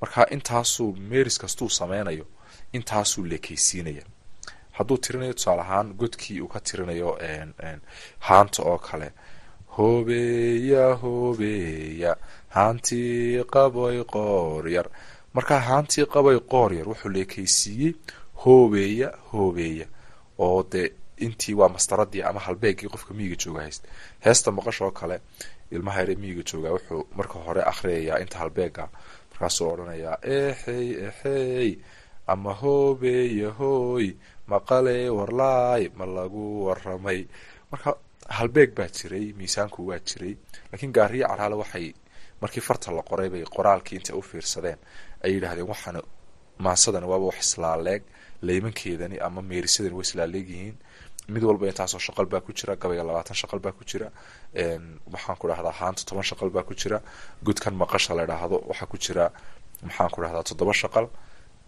Marka 0.00 0.26
intaasuu 0.30 0.92
meris 1.10 1.38
kastuu 1.38 1.68
sameynayo 1.70 2.26
intaasuu 2.72 3.24
leekeysiinaya 3.24 4.02
hadduu 4.76 4.98
tirinayo 4.98 5.32
tusaale 5.32 5.60
ahaan 5.62 5.94
godkii 6.00 6.40
uu 6.40 6.48
ka 6.48 6.60
tirinayo 6.60 7.18
haanta 8.18 8.62
oo 8.62 8.78
kale. 8.78 9.10
Hoobeya 9.76 10.94
hoobeya 11.02 12.16
haantii 12.48 13.44
qaboy 13.52 14.04
qoor 14.04 14.68
yar. 14.68 14.86
Markaa 15.34 15.60
haantii 15.60 16.06
qabay 16.06 16.38
qoor 16.52 16.72
yar 16.74 16.86
wuxuu 16.88 17.10
leekeysiiyey 17.16 17.92
hoobeya 18.44 19.08
hoobeya 19.32 19.86
oo 20.38 20.62
dee 20.72 20.92
intii 21.18 21.54
waa 21.54 21.68
mastaradii 21.68 22.22
ama 22.22 22.40
halbeegii 22.40 22.88
qofka 22.88 23.14
miyiga 23.14 23.36
jooga 23.44 23.60
haysta 23.62 23.88
heesta 24.24 24.50
maqashoo 24.52 24.90
kale 24.90 25.20
ilmaha 25.76 25.98
yare 26.02 26.14
miyiga 26.22 26.42
jooga 26.50 26.70
wuxuu 26.76 27.02
marka 27.18 27.36
hore 27.46 27.62
akhriyayaa 27.72 28.18
inta 28.24 28.36
halbeega. 28.42 28.84
Markaasuu 29.32 29.68
odhanayaa 29.72 30.16
exey 30.36 30.86
exey 31.08 31.68
ama 32.32 32.52
hoobeya 32.60 33.50
hooy 33.58 34.06
maqale 34.50 34.96
warlaay 35.18 35.84
ma 35.98 36.04
lagu 36.16 36.44
waramay 36.66 37.20
marka 37.70 37.90
halbeeg 38.36 38.70
baa 38.76 38.88
jiray 38.96 39.26
miisaanku 39.38 39.80
waa 39.88 39.98
jiray 40.08 40.34
laakiin 40.70 40.92
gaariyo 40.96 41.26
caraale 41.30 41.56
waxay 41.62 41.86
markii 42.40 42.60
farta 42.68 42.88
la 42.96 43.02
qoray 43.10 43.28
bay 43.34 43.44
qoraalkii 43.56 43.96
intay 43.98 44.16
u 44.16 44.22
fiirsadeen. 44.30 44.78
Ay 45.24 45.30
yidhaahdeen 45.34 45.68
waxaana 45.72 46.00
maasadani 46.64 47.06
waaba 47.12 47.24
wax 47.30 47.38
islaaleeg 47.46 48.02
leymankeedani 48.46 49.16
ama 49.26 49.40
meerisadani 49.50 49.94
way 49.98 50.06
islaaleeg 50.08 50.46
yihiin 50.54 50.76
mid 51.28 51.42
walba 51.48 51.66
intaasoo 51.70 51.98
shaqal 52.06 52.26
baa 52.32 52.40
ku 52.46 52.52
jira 52.52 52.76
gabayga 52.76 53.04
labaatan 53.08 53.36
shaqal 53.40 53.60
baa 53.64 53.72
ku 53.78 53.84
jira 53.90 54.08
maxaan 55.12 55.36
ku 55.40 55.46
dhahdaa 55.48 55.74
haanta 55.80 56.02
toban 56.08 56.22
shaqal 56.30 56.50
baa 56.50 56.62
ku 56.68 56.74
jira 56.80 56.98
gudkan 57.46 57.74
maqasha 57.82 58.14
la 58.18 58.24
dhaahdo 58.30 58.56
waxaa 58.70 58.86
ku 58.92 58.96
jira 59.04 59.24
maxaan 59.86 60.10
ku 60.14 60.18
dhahdaa 60.22 60.42
toddoba 60.48 60.72
shaqal. 60.82 61.06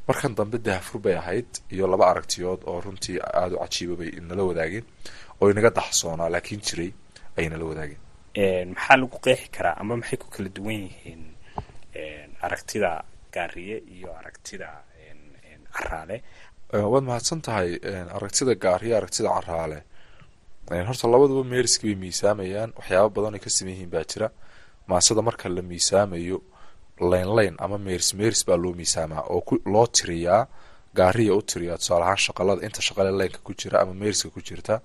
Markan 0.08 0.34
dambe 0.38 0.58
daafur 0.66 1.00
bay 1.04 1.16
ahayd 1.22 1.50
iyo 1.74 1.86
laba 1.92 2.04
aragtiyood 2.12 2.60
oo 2.70 2.78
runtii 2.80 3.18
aada 3.18 3.56
u 3.56 3.58
cajiiba 3.64 3.94
bay 4.00 4.10
nala 4.28 4.42
wadaageen 4.50 4.84
oo 5.40 5.50
inaga 5.50 5.70
daxsoonaa 5.78 6.28
laakiin 6.34 6.60
jiray 6.66 6.90
ayay 7.36 7.48
nala 7.50 7.64
wadaageen. 7.70 8.00
Maxaa 8.74 8.96
lagu 9.02 9.18
qeexi 9.24 9.48
karaa 9.56 9.74
ama 9.82 9.96
maxay 10.00 10.18
ku 10.22 10.28
kala 10.34 10.48
duwan 10.56 10.78
yihiin 10.86 11.22
aragtida 12.46 12.90
gaariye 13.34 13.76
iyo 13.96 14.08
aragtida 14.20 14.68
caraale 15.76 16.22
waad 16.72 17.04
mahadsan 17.04 17.40
tahay 17.46 17.78
aragtida 18.16 18.54
gaariye 18.64 18.94
aragtida 18.96 19.28
caraale 19.36 19.78
horta 20.88 21.06
labaduba 21.12 21.44
meeriski 21.52 21.86
bay 21.86 21.96
miisaamayaan 22.04 22.70
waxyaaba 22.78 23.08
badan 23.16 23.34
ay 23.36 23.40
ka 23.44 23.50
saman 23.50 23.72
yihiin 23.74 23.90
baa 23.94 24.04
jira. 24.10 24.28
Maasada 24.90 25.22
marka 25.22 25.48
la 25.48 25.62
miisaamayo 25.62 26.38
layn 27.10 27.28
layn 27.38 27.54
ama 27.64 27.78
meeris 27.78 28.10
meeris 28.18 28.42
baa 28.48 28.56
loo 28.62 28.72
miisaamaa 28.80 29.22
oo 29.34 29.42
loo 29.72 29.86
tiriyaa 29.86 30.42
gaariya 30.98 31.34
u 31.38 31.42
tiriyaa. 31.42 31.78
Tusaale 31.78 32.04
ahaan 32.04 32.20
shaqalada 32.26 32.60
inta 32.66 32.80
shaqale 32.82 33.10
laynka 33.20 33.38
ku 33.46 33.52
jira 33.60 33.80
ama 33.82 33.94
meeriska 33.94 34.28
ku 34.34 34.40
jirta 34.48 34.80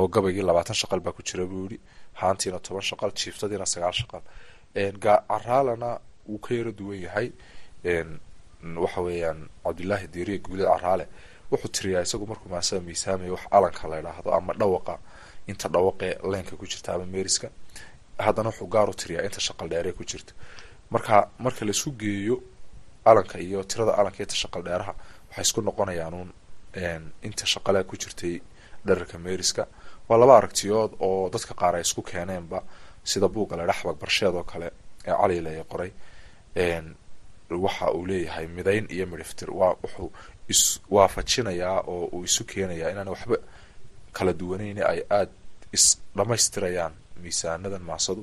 oo 0.00 0.06
gabaygii 0.14 0.44
labaatan 0.48 0.74
shaqal 0.80 1.00
baa 1.04 1.12
ku 1.12 1.22
jira 1.28 1.44
buu 1.50 1.64
yihi 1.68 1.78
haantiina 2.20 2.58
toban 2.66 2.82
shaqal 2.90 3.10
jiiftadiina 3.18 3.66
sagaal 3.66 3.92
shaqal. 4.00 4.22
Caraalana 5.04 5.90
wuu 6.28 6.38
ka 6.44 6.54
yaro 6.54 6.72
duwan 6.72 7.00
yahay 7.06 7.28
waxa 8.62 9.00
weeyaan 9.06 9.48
cabdilaahi 9.64 10.06
diiriya 10.14 10.38
guulada 10.38 10.70
caraale 10.78 11.06
wuxuu 11.50 11.68
tiriyaa 11.76 12.02
isagu 12.06 12.26
markuu 12.26 12.48
maasada 12.54 12.80
miisaamaya 12.86 13.32
wax 13.32 13.42
alanka 13.50 13.88
la 13.88 13.96
idhaahdo 14.00 14.30
ama 14.38 14.52
dhawaqa 14.60 14.94
inta 15.50 15.68
dhawaqee 15.68 16.12
leynka 16.32 16.56
ku 16.56 16.66
jirta 16.66 16.94
ama 16.94 17.06
meeriska. 17.06 17.48
Haddana 18.18 18.48
wuxuu 18.50 18.66
gaar 18.74 18.88
u 18.90 18.94
tiriyaa 18.94 19.24
inta 19.28 19.40
shaqal 19.40 19.68
dheeree 19.68 19.92
ku 19.92 20.04
jirta. 20.04 20.32
Marka 20.90 21.28
marka 21.38 21.64
la 21.64 21.70
isku 21.70 21.90
geeyo 21.92 22.36
alanka 23.04 23.38
iyo 23.38 23.64
tirada 23.64 23.92
alanka 24.00 24.22
inta 24.22 24.34
shaqal 24.42 24.62
dheeraha 24.62 24.94
waxay 25.28 25.42
isku 25.42 25.60
noqonayaanuun 25.60 26.30
inta 27.22 27.44
shaqale 27.46 27.84
ku 27.84 27.96
jirtay 27.96 28.40
dherarka 28.86 29.18
meeriska. 29.18 29.66
Waa 30.08 30.18
laba 30.18 30.36
aragtiyood 30.38 30.92
oo 31.00 31.28
dadka 31.30 31.54
qaar 31.54 31.74
ay 31.74 31.82
isku 31.82 32.02
keeneenba 32.02 32.62
sida 33.04 33.28
buugga 33.28 33.56
la 33.56 33.66
dhaxbag 33.66 33.96
barsheed 34.02 34.34
oo 34.34 34.44
kale 34.44 34.70
ee 35.06 35.14
cali 35.20 35.40
leeya 35.40 35.64
qoray 35.64 35.90
waxa 37.50 37.90
uu 37.92 38.06
leeyahay 38.06 38.46
midayn 38.46 38.86
iyo 38.90 39.06
midhiftir. 39.06 39.50
Waa 39.50 39.74
wuxuu 39.82 40.12
iswaafajinayaa 40.48 41.80
oo 41.86 42.04
uu 42.12 42.24
isu 42.24 42.44
keenayaa 42.44 42.90
inaan 42.90 43.08
waxba 43.08 43.36
kala 44.12 44.32
duwaneyn 44.32 44.78
ay 44.92 45.00
aada 45.10 45.30
is 45.72 45.84
dhamaystirayaan 46.16 46.92
miisaanadan 47.22 47.82
maasadu 47.90 48.22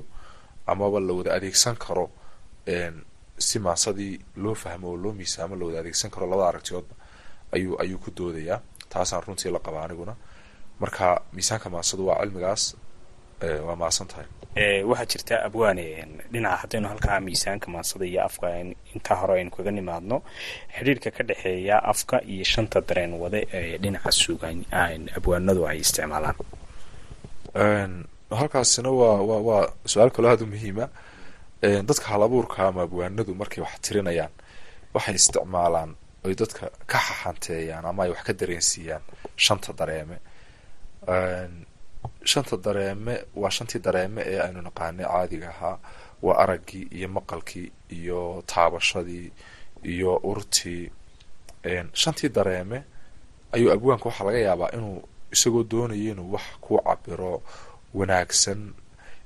amaba 0.66 1.00
la 1.00 1.12
wada 1.18 1.30
adeegsan 1.34 1.76
karo 1.76 2.10
si 3.38 3.58
maasadii 3.58 4.14
loo 4.36 4.54
fahmo 4.54 4.86
oo 4.90 4.96
loo 4.96 5.12
miisaamo 5.12 5.54
la 5.56 5.64
wada 5.66 5.78
adeegsan 5.82 6.10
karo 6.10 6.26
labada 6.30 6.48
aragtiyoodba 6.48 6.94
ayuu 7.54 7.74
ayuu 7.82 7.98
ku 7.98 8.10
doodayaa. 8.16 8.60
Taasaan 8.92 9.22
runtii 9.26 9.50
la 9.54 9.58
qaba 9.58 9.84
aniguna. 9.84 10.14
Marka 10.80 11.22
miisaanka 11.32 11.70
maasadu 11.70 12.06
waa 12.08 12.20
cilmigaas 12.22 12.62
waa 13.66 13.76
maasan 13.82 14.06
tahay 14.10 14.26
waxaa 14.90 15.06
jirta 15.12 15.34
abwaane 15.46 15.84
dhinaca 16.32 16.56
haddaynu 16.62 16.88
halkaa 16.92 17.20
miisaanka 17.26 17.66
maasada 17.74 18.04
iyo 18.10 18.20
afka 18.28 18.46
intaa 18.94 19.14
hore 19.20 19.32
aynu 19.38 19.50
kaga 19.56 19.70
nimaadno. 19.70 20.16
Xidhiirka 20.76 21.10
ka 21.16 21.22
dhexeeya 21.28 21.76
afka 21.92 22.16
iyo 22.32 22.44
shanta 22.52 22.78
dareen 22.88 23.12
wade 23.22 23.40
ee 23.52 23.78
dhinaca 23.82 24.10
suugaan 24.20 24.58
abwaanadu 25.16 25.62
ay 25.70 25.78
isticmaalaan. 25.84 26.36
Halkaasina 28.38 28.90
waa 29.00 29.20
wa 29.30 29.36
waa 29.48 29.64
su'aal 29.90 30.10
kaloo 30.14 30.30
aada 30.30 30.44
u 30.44 30.46
muhiima. 30.46 30.86
Dadka 31.88 32.06
hal 32.12 32.22
abuurka 32.26 32.68
ama 32.68 32.82
abwaanadu 32.86 33.34
markay 33.40 33.60
wax 33.64 33.74
tirinayaan 33.84 34.32
waxay 34.94 35.14
isticmaalaan 35.20 35.90
oy 36.26 36.34
dadka 36.40 36.64
ka 36.90 36.98
xaxanteeyaan 37.06 37.84
ama 37.90 38.02
ay 38.04 38.10
wax 38.14 38.22
ka 38.26 38.32
dareensiiyaan 38.40 39.02
shanta 39.44 39.72
dareeme 39.78 40.16
shanta 42.24 42.56
dareeme 42.56 43.24
waa 43.34 43.50
shantii 43.50 43.78
dareeme 43.86 44.22
ee 44.26 44.40
aynu 44.40 44.60
naqaanay 44.62 45.06
caadiga 45.06 45.48
ahaa 45.48 45.78
waa 46.22 46.36
araggii 46.42 46.88
iyo 46.98 47.08
maqalkii 47.08 47.72
iyo 47.90 48.42
taabashadii 48.46 49.32
iyo 49.84 50.16
urtii. 50.30 50.90
Shantii 51.92 52.28
dareeme 52.28 52.82
ayuu 53.52 53.72
abwaanka 53.72 54.04
waxaa 54.08 54.24
laga 54.24 54.38
yaabaa 54.38 54.70
inuu 54.76 55.02
isagoo 55.32 55.62
doonaya 55.70 56.10
inuu 56.12 56.32
wax 56.32 56.42
kuu 56.60 56.78
cabiro 56.86 57.42
wanaagsan 57.94 58.72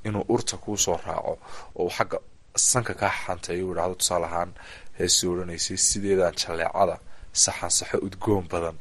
inuu 0.04 0.24
urta 0.28 0.56
kuusoo 0.56 1.00
raaco 1.06 1.38
oo 1.76 1.90
xagga 1.96 2.18
sanka 2.56 2.94
kaa 2.94 3.10
xanteeyo 3.26 3.68
u 3.68 3.72
idhahdo 3.72 3.94
tusaale 3.94 4.26
ahaan 4.26 4.52
heesii 4.98 5.26
odhanaysay 5.28 5.76
sideedaan 5.76 6.34
jaleecada 6.42 6.96
saxan 7.32 7.70
saxo 7.70 7.98
udgoon 8.06 8.44
badan 8.52 8.76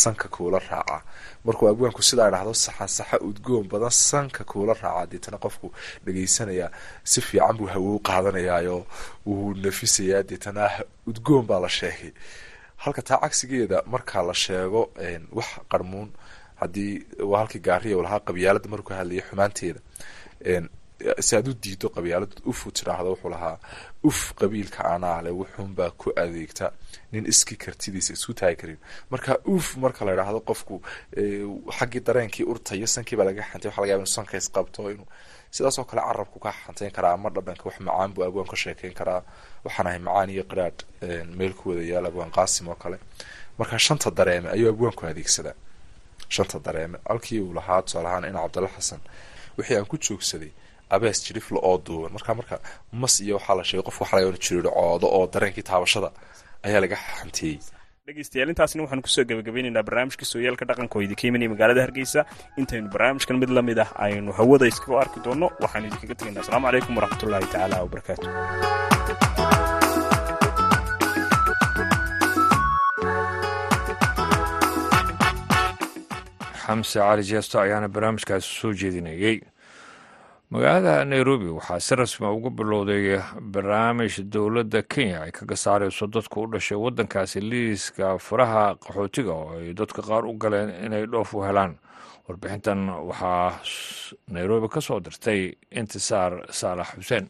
sanka 0.00 0.26
kuula 0.34 0.58
raaca. 0.70 0.98
Markuu 1.44 1.66
abwaanku 1.72 2.02
sidaa 2.08 2.28
idhahdo 2.30 2.54
saxan 2.64 2.88
saxa 2.96 3.16
udgoon 3.28 3.66
badan 3.72 3.90
sanka 4.08 4.42
kuula 4.50 4.74
raaca. 4.82 5.06
Deetana 5.10 5.38
qofku 5.44 5.66
dhagaysanayaa 6.04 6.70
si 7.10 7.20
fiican 7.28 7.56
buu 7.58 7.68
hawow 7.72 7.96
qaadanayaayo 8.08 8.76
wuu 9.26 9.54
nafisayaa. 9.64 10.22
Deetana 10.30 10.64
udgoon 11.10 11.44
baa 11.48 11.60
la 11.64 11.68
sheegay. 11.78 12.12
Halka 12.82 13.02
taa 13.08 13.18
cagsigeeda 13.22 13.78
marka 13.92 14.18
la 14.28 14.34
sheego 14.44 14.82
wax 15.38 15.48
qarmuun 15.70 16.08
haddii 16.60 16.92
waa 17.30 17.38
halkii 17.42 17.62
gaariya 17.66 18.02
lahaa 18.06 18.20
qabyaalada 18.28 18.68
markuu 18.72 18.94
hadlayay 18.98 19.24
xumaanteeda 19.28 19.80
si 21.20 21.36
aad 21.36 21.48
u 21.48 21.54
diido 21.54 21.88
qabyaalada 21.94 22.34
ufu 22.50 22.70
tiraahdo 22.76 23.10
wuxuu 23.14 23.30
lahaa 23.34 23.56
uf 24.08 24.18
qabiilka 24.40 24.80
anaale 24.94 25.30
wuxuunbaa 25.30 25.90
ku 26.00 26.10
adeegta. 26.22 26.72
Nin 27.12 27.24
iski 27.32 27.56
kartidiisa 27.56 28.12
isku 28.12 28.32
taagi 28.34 28.56
karin. 28.60 28.78
Marka 29.10 29.38
uf 29.54 29.76
marka 29.76 30.04
la 30.04 30.12
idhaahdo 30.16 30.40
qofku 30.48 30.74
xaggii 31.78 32.00
dareenkii 32.06 32.44
urtayo 32.52 32.86
sankiibaa 32.86 33.24
laga 33.28 33.42
xantay 33.50 33.68
waxa 33.70 33.80
laga 33.82 33.92
yaba 33.92 34.02
inu 34.02 34.06
sanka 34.16 34.34
isqabto 34.40 34.90
inuu 34.92 35.06
sidaas 35.54 35.76
kale 35.90 36.02
carabku 36.08 36.38
ka 36.44 36.50
xanteyn 36.64 36.90
karaa 36.96 37.12
ama 37.16 37.30
dhadhanka 37.30 37.64
wax 37.68 37.76
macaan 37.80 38.10
buu 38.14 38.24
abwaan 38.28 38.48
ka 38.52 38.56
sheekeyn 38.56 38.94
karaa. 38.94 39.22
Waxaan 39.64 39.86
ahay 39.86 39.98
macaan 40.06 40.30
iyo 40.34 40.44
qiraadh 40.50 40.80
meel 41.38 41.54
ku 41.58 41.70
wada 41.70 41.82
yaal 41.82 42.06
abwaan 42.10 42.30
qaasim 42.36 42.68
oo 42.68 42.74
kale. 42.74 42.98
Marka 43.58 43.78
shanta 43.78 44.10
dareeme 44.10 44.48
ayuu 44.50 44.68
abwaanku 44.74 45.06
adeegsadaa. 45.06 45.54
Shanta 46.28 46.58
dareeme 46.58 46.98
halkii 47.08 47.40
uu 47.40 47.54
lahaa 47.54 47.82
tusaale 47.82 48.08
ahaan 48.08 48.24
ina 48.28 48.40
cabdalla 48.44 48.68
xasan 48.76 49.00
wixii 49.58 49.76
aan 49.78 49.86
ku 49.90 49.96
joogsaday 49.98 50.50
abees 50.94 51.18
jirifla 51.26 51.58
oo 51.68 51.76
duuban. 51.86 52.12
Marka 52.16 52.34
marka 52.40 52.56
mas 52.92 53.14
iyo 53.20 53.34
waxaa 53.38 53.56
la 53.58 53.64
sheegay 53.68 53.84
qof 53.88 54.00
waxa 54.02 54.14
laga 54.16 54.38
jiriiro 54.44 54.70
coodo 54.78 55.06
oo 55.16 55.24
dareenkii 55.34 55.62
taabashada 55.70 56.08
ayaa 56.66 56.80
laga 56.84 56.96
xanteeyey 57.18 57.58
dhegeystayaal 58.08 58.50
intaasna 58.52 58.82
waxaanu 58.84 59.02
ku 59.06 59.10
soo 59.14 59.24
gabagabeynaynaa 59.30 59.84
barnaamijka 59.88 60.24
sooyaalka 60.32 60.64
dhaqanka 60.70 60.94
oo 60.98 61.02
idinka 61.06 61.24
imanaya 61.28 61.50
magaalada 61.54 61.80
hargeysa. 61.86 62.20
Intaynu 62.60 62.88
barnaamijkan 62.94 63.36
mid 63.42 63.50
la 63.56 63.62
mid 63.68 63.78
ah 63.84 63.90
aynu 64.06 64.32
hawada 64.38 64.64
iskaga 64.72 64.96
arki 65.04 65.20
doonno. 65.26 65.46
Waxaanu 65.62 65.84
idinkaga 65.90 66.14
tegaynaa. 66.20 66.42
Asalaamu 66.44 66.66
calaykum 66.68 66.94
waraxmatullaahi 66.98 67.46
tacaala 67.52 67.76
wabarakaatu 67.84 68.26
xamse 76.64 76.98
cali 77.00 77.22
jeesto 77.32 77.60
ayaana 77.60 77.88
barnaamijkaasi 77.94 78.48
soo 78.60 78.72
jeedinayey 78.80 79.36
magaalada 80.50 81.04
nairobi 81.04 81.46
waxaa 81.48 81.80
si 81.80 81.94
rasmi 81.94 82.26
uga 82.26 82.50
bilowday 82.50 83.20
barnaamij 83.52 84.14
dowladda 84.32 84.82
kenya 84.82 85.20
ay 85.22 85.30
kaga 85.30 85.56
saarayso 85.56 86.06
dadku 86.06 86.40
u 86.42 86.46
dhashay 86.52 86.78
waddankaasi 86.78 87.40
liiska 87.40 88.18
faraha 88.18 88.74
qaxootiga 88.80 89.32
oo 89.32 89.58
ay 89.60 89.74
dadka 89.74 90.02
qaar 90.02 90.24
u 90.24 90.32
galeen 90.38 90.70
inay 90.86 91.06
dhoof 91.06 91.34
u 91.34 91.42
helaan. 91.44 91.76
Warbixintan 92.28 92.88
waxaa 93.08 93.60
nairobi 94.28 94.68
ka 94.68 94.80
soo 94.80 95.00
dirtay 95.00 95.52
intisaar 95.70 96.32
saalax 96.50 96.96
xuseen. 96.96 97.28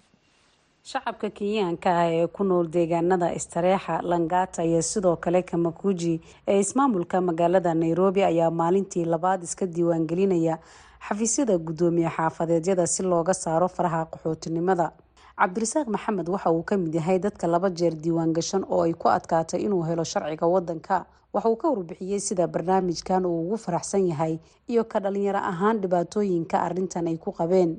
Shacabka 0.88 1.30
kenyaanka 1.30 1.90
ah 1.90 2.06
ee 2.10 2.26
ku 2.26 2.44
nool 2.44 2.66
deegaanada 2.70 3.34
istareexa 3.34 3.98
langata 4.02 4.62
iyo 4.64 4.82
sidoo 4.82 5.16
kale 5.16 5.42
kamakuji 5.42 6.20
ee 6.48 6.60
ismaamulka 6.60 7.20
magaalada 7.20 7.74
nairobi 7.74 8.22
ayaa 8.24 8.50
maalintii 8.50 9.04
labaad 9.04 9.42
iska 9.42 9.66
diiwaangelinaya 9.66 10.58
xafiisyada 11.06 11.58
guddoomiye 11.58 12.08
xaafadeedyada 12.16 12.86
si 12.86 13.02
looga 13.02 13.34
saaro 13.34 13.68
faraha 13.68 14.06
qaxootinimada. 14.12 14.92
Cabdirasaaq 15.38 15.86
maxamed 15.88 16.28
waxa 16.28 16.50
uu 16.50 16.62
ka 16.62 16.76
mid 16.76 16.94
yahay 16.94 17.18
dadka 17.18 17.46
laba 17.46 17.70
jeer 17.70 17.94
diiwaan 17.94 18.32
gashan 18.34 18.64
oo 18.68 18.82
ay 18.82 18.92
ku 18.94 19.08
adkaatay 19.08 19.60
inuu 19.66 19.82
helo 19.86 20.04
sharciga 20.04 20.46
wadanka 20.46 21.06
waxa 21.32 21.48
uu 21.48 21.56
ka 21.56 21.68
warbixiyey 21.70 22.20
sida 22.20 22.46
barnaamijkan 22.46 23.26
uu 23.26 23.46
ugu 23.46 23.56
faraxsan 23.56 24.08
yahay 24.10 24.38
iyo 24.66 24.84
ka 24.84 24.98
dhalinyaro 25.00 25.38
ahaan 25.38 25.80
dhibaatooyinka 25.80 26.58
arintan 26.62 27.06
ay 27.06 27.16
ku 27.18 27.30
qabeen. 27.32 27.78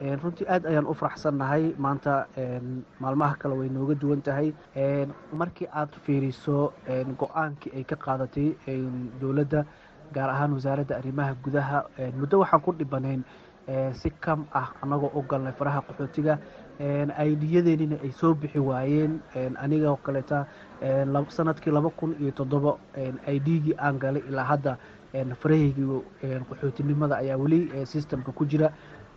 Runtii 0.00 0.46
aad 0.48 0.64
ayaan 0.66 0.86
u 0.86 0.94
faraxsannahay. 0.94 1.74
Maanta 1.76 2.26
maalmaha 3.00 3.34
kale 3.36 3.54
way 3.58 3.68
nooga 3.68 3.94
duwan 3.94 4.22
tahay. 4.22 4.54
Markii 5.32 5.66
aad 5.74 5.90
fiiriso 6.06 6.72
go'aankii 7.18 7.74
ay 7.76 7.84
ka 7.84 7.96
qaadatay 7.96 8.54
dowladda 9.20 9.66
gaar 10.14 10.30
ahaan 10.30 10.52
wasaaradda 10.58 10.96
arrimaha 10.96 11.34
gudaha 11.44 11.78
muddo 12.20 12.38
waxaan 12.42 12.60
ku 12.62 12.72
dhibanayn 12.72 13.22
si 13.92 14.10
kam 14.20 14.46
ah 14.52 14.68
annagoo 14.82 15.10
u 15.14 15.22
galnay 15.30 15.52
faraha 15.52 15.80
qaxootiga 15.88 16.38
aydiyadeenina 17.24 17.96
ay 18.04 18.10
soo 18.12 18.34
bixi 18.34 18.58
waayeen 18.58 19.20
aniga 19.62 19.90
oo 19.90 19.96
kaleeta 19.96 20.46
sannadkii 21.28 21.70
laba 21.72 21.90
kun 21.90 22.14
iyo 22.20 22.30
toddoba 22.32 22.76
aidgii 23.26 23.74
aan 23.78 23.98
galay 23.98 24.22
ilaa 24.28 24.44
hadda 24.44 24.76
farahaygii 25.42 26.00
qaxootinimada 26.48 27.16
ayaa 27.18 27.36
weli 27.36 27.86
systemka 27.86 28.32
ku 28.32 28.44
jira. 28.46 28.70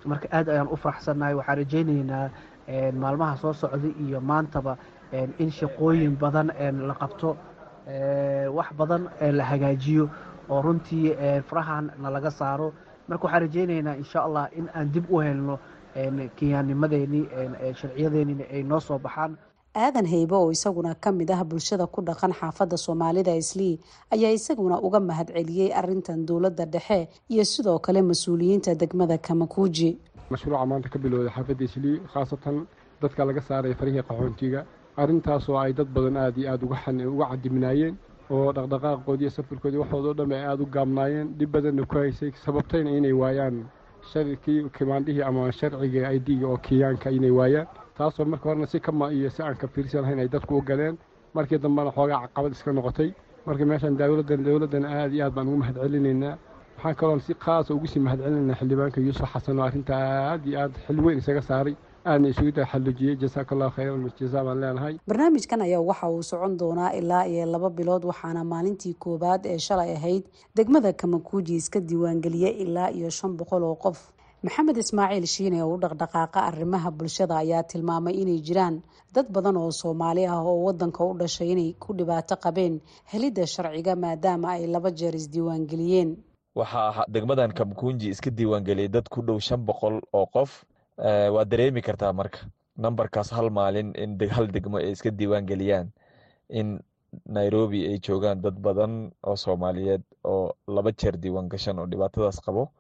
Marka 0.05 0.27
aad 0.31 0.49
ayaan 0.49 0.67
u 0.67 0.75
faraxsannahay 0.75 1.33
waxaan 1.33 1.57
rajaynaynaa 1.57 2.29
maalmaha 2.99 3.37
soo 3.37 3.53
socday 3.53 3.93
iyo 4.05 4.21
maantaba 4.21 4.77
in 5.39 5.49
shaqooyin 5.51 6.17
badan 6.19 6.51
la 6.87 6.93
qabto 6.93 7.37
wax 8.57 8.69
badan 8.77 9.07
la 9.21 9.43
hagaajiyo 9.45 10.09
oo 10.49 10.61
runtii 10.61 11.15
farahan 11.49 11.91
nalaga 12.01 12.31
saaro. 12.31 12.73
Marka 13.07 13.23
waxaan 13.27 13.41
rajaynaynaa 13.45 13.95
insha 14.01 14.19
allah 14.27 14.47
in 14.57 14.69
aan 14.75 14.91
dib 14.93 15.05
u 15.11 15.19
helno 15.19 15.59
kenyaanimadeenii 16.39 17.25
sharciyadeennina 17.79 18.43
ay 18.53 18.63
noo 18.63 18.79
soo 18.79 18.99
baxaan. 18.99 19.37
Aadan 19.75 20.05
haybe 20.05 20.35
oo 20.35 20.51
isaguna 20.51 20.95
ka 20.95 21.11
mid 21.11 21.31
ah 21.31 21.43
bulshada 21.43 21.87
ku 21.87 22.01
dhaqan 22.01 22.33
xaafadda 22.39 22.77
soomaalida 22.77 23.33
islii 23.35 23.79
ayaa 24.13 24.31
isaguna 24.31 24.77
uga 24.81 24.99
mahad 24.99 25.27
celiyey 25.33 25.73
arintan 25.73 26.25
dowladda 26.25 26.65
dhexe 26.65 27.09
iyo 27.29 27.43
sidoo 27.45 27.79
kale 27.79 28.01
mas'uuliyiinta 28.01 28.75
degmada 28.75 29.17
kamakuuji 29.17 29.97
mashruuca 30.29 30.65
maanta 30.65 30.89
ka 30.93 30.99
bilowday 30.99 31.29
xaafadda 31.35 31.63
islii 31.65 31.97
khaasatan 32.13 32.67
dadka 33.01 33.25
laga 33.25 33.41
saaray 33.41 33.73
farihii 33.73 34.01
qaxoontiga. 34.09 34.65
Arrintaasoo 34.97 35.57
ay 35.57 35.73
dad 35.73 35.87
badan 35.95 36.17
aada 36.17 36.37
iyo 36.41 36.51
aada 36.51 36.65
uga 36.65 37.25
cadibnaayeen 37.31 37.95
oo 38.29 38.51
dhaqdhaqaaqoodii 38.55 39.29
safarkoodii 39.29 39.79
waxoodao 39.83 40.13
dhan 40.13 40.31
ay 40.31 40.43
aada 40.45 40.63
u 40.63 40.65
gaabnaayeen. 40.75 41.27
Dhib 41.37 41.49
badanna 41.51 41.85
ku 41.85 41.95
haysay 41.97 42.31
sababtayna 42.45 42.89
inay 42.97 43.11
waayaan 43.13 43.65
sharkii 44.11 44.69
kimaandhihii 44.77 45.21
ama 45.23 45.51
sharciga 45.51 46.07
aidiga 46.07 46.47
oo 46.47 46.57
kiyaanka 46.57 47.09
inay 47.11 47.31
waayaan. 47.31 47.67
Taasoo 47.97 48.25
marka 48.25 48.49
horena 48.49 48.65
si 48.67 48.79
kama 48.79 49.11
iyo 49.13 49.29
si 49.29 49.41
aan 49.43 49.55
ka 49.55 49.67
fiirsan 49.67 50.01
lahayn 50.01 50.19
ay 50.19 50.27
dadku 50.27 50.57
u 50.57 50.61
galeen. 50.61 50.97
Markii 51.33 51.57
dambena 51.59 51.91
xoogaa 51.91 52.21
caqabad 52.27 52.51
iska 52.51 52.71
noqotay. 52.73 53.13
Marka 53.45 53.65
meeshaan 53.65 53.97
dowladdan 53.97 54.43
dowladdan 54.43 54.85
aada 54.85 55.13
iyo 55.15 55.25
aad 55.25 55.33
baan 55.35 55.47
ugu 55.47 55.57
mahad 55.57 55.75
celinaynaa 55.75 56.37
waxaan 56.77 56.95
kaloon 56.95 57.19
si 57.19 57.33
khaasa 57.33 57.73
ugu 57.73 57.87
sii 57.87 57.99
mahad 57.99 58.19
celinaynaa 58.19 58.55
xildhibaanka 58.59 59.01
yuusuf 59.01 59.29
xasan 59.33 59.59
oo 59.59 59.65
arrinta 59.65 59.93
aada 59.95 60.45
iyo 60.49 60.59
aada 60.59 60.77
xil 60.87 60.99
weyn 61.05 61.17
isaga 61.17 61.41
saaray 61.41 61.75
aadna 62.05 62.27
isugu 62.29 62.51
taxallujiyey 62.51 63.15
jasaaka 63.23 63.51
allahu 63.55 63.71
khayran 63.75 64.11
jasaa 64.19 64.43
baan 64.47 64.59
leenahay 64.63 64.93
barnaamijkan 65.07 65.61
ayaa 65.67 65.81
waxa 65.89 66.07
uu 66.15 66.23
socon 66.23 66.57
doonaa 66.61 66.91
ilaa 66.99 67.25
iyo 67.27 67.45
laba 67.45 67.69
bilood 67.69 68.03
waxaana 68.09 68.43
maalintii 68.43 68.93
koowaad 69.03 69.45
ee 69.45 69.57
shalay 69.67 69.91
ahayd 69.97 70.23
degmada 70.57 70.93
kamakuuji 70.93 71.55
iska 71.55 71.79
diiwaangeliyey 71.79 72.53
ilaa 72.63 72.89
iyo 72.91 73.09
shan 73.09 73.31
boqol 73.37 73.63
oo 73.63 73.75
qof. 73.75 73.99
Maxamed 74.43 74.77
ismaaciil 74.77 75.25
shiine 75.25 75.63
oo 75.63 75.73
u 75.75 75.77
dhaqdhaqaaqa 75.83 76.39
arrimaha 76.49 76.91
bulshada 76.91 77.35
ayaa 77.43 77.63
tilmaamay 77.63 78.13
inay 78.21 78.39
jiraan 78.47 78.75
dad 79.15 79.27
badan 79.35 79.57
oo 79.57 79.71
soomaali 79.71 80.25
ah 80.27 80.41
oo 80.43 80.63
wadanka 80.67 81.03
u 81.05 81.13
dhashay 81.19 81.49
inay 81.53 81.69
ku 81.79 81.93
dhibaato 81.97 82.35
qabeen 82.45 82.75
helidda 83.11 83.47
sharciga 83.53 83.95
maadaama 83.95 84.47
ay 84.55 84.67
laba 84.67 84.91
jeer 84.91 85.15
isdiiwaangeliyeen 85.15 86.09
waxaa 86.55 87.05
degmadan 87.15 87.51
kamakuunji 87.59 88.07
iska 88.13 88.29
diiwaangeliyay 88.37 88.87
dad 88.95 89.07
ku 89.09 89.21
dhow 89.21 89.39
shan 89.39 89.61
boqol 89.69 89.95
oo 90.13 90.25
qof 90.35 90.51
waa 90.97 91.45
dareemi 91.45 91.81
kartaa 91.81 92.13
marka. 92.13 92.39
Nambarkaas 92.77 93.29
hal 93.31 93.49
maalin 93.49 93.93
in 93.95 94.17
hal 94.29 94.47
degmo 94.47 94.77
ay 94.77 94.91
iska 94.91 95.11
diiwaan 95.11 95.45
geliyaan 95.45 95.91
in 96.49 96.79
nairobi 97.29 97.85
ay 97.87 97.99
joogaan 97.99 98.41
dad 98.41 98.57
badan 98.57 99.11
oo 99.23 99.35
soomaaliyeed 99.35 100.01
oo 100.23 100.55
laba 100.67 100.91
jeer 100.91 101.17
diiwaan 101.17 101.49
gashan 101.49 101.79
oo 101.79 101.85
dhibaatadaas 101.85 102.41
qabo. 102.41 102.71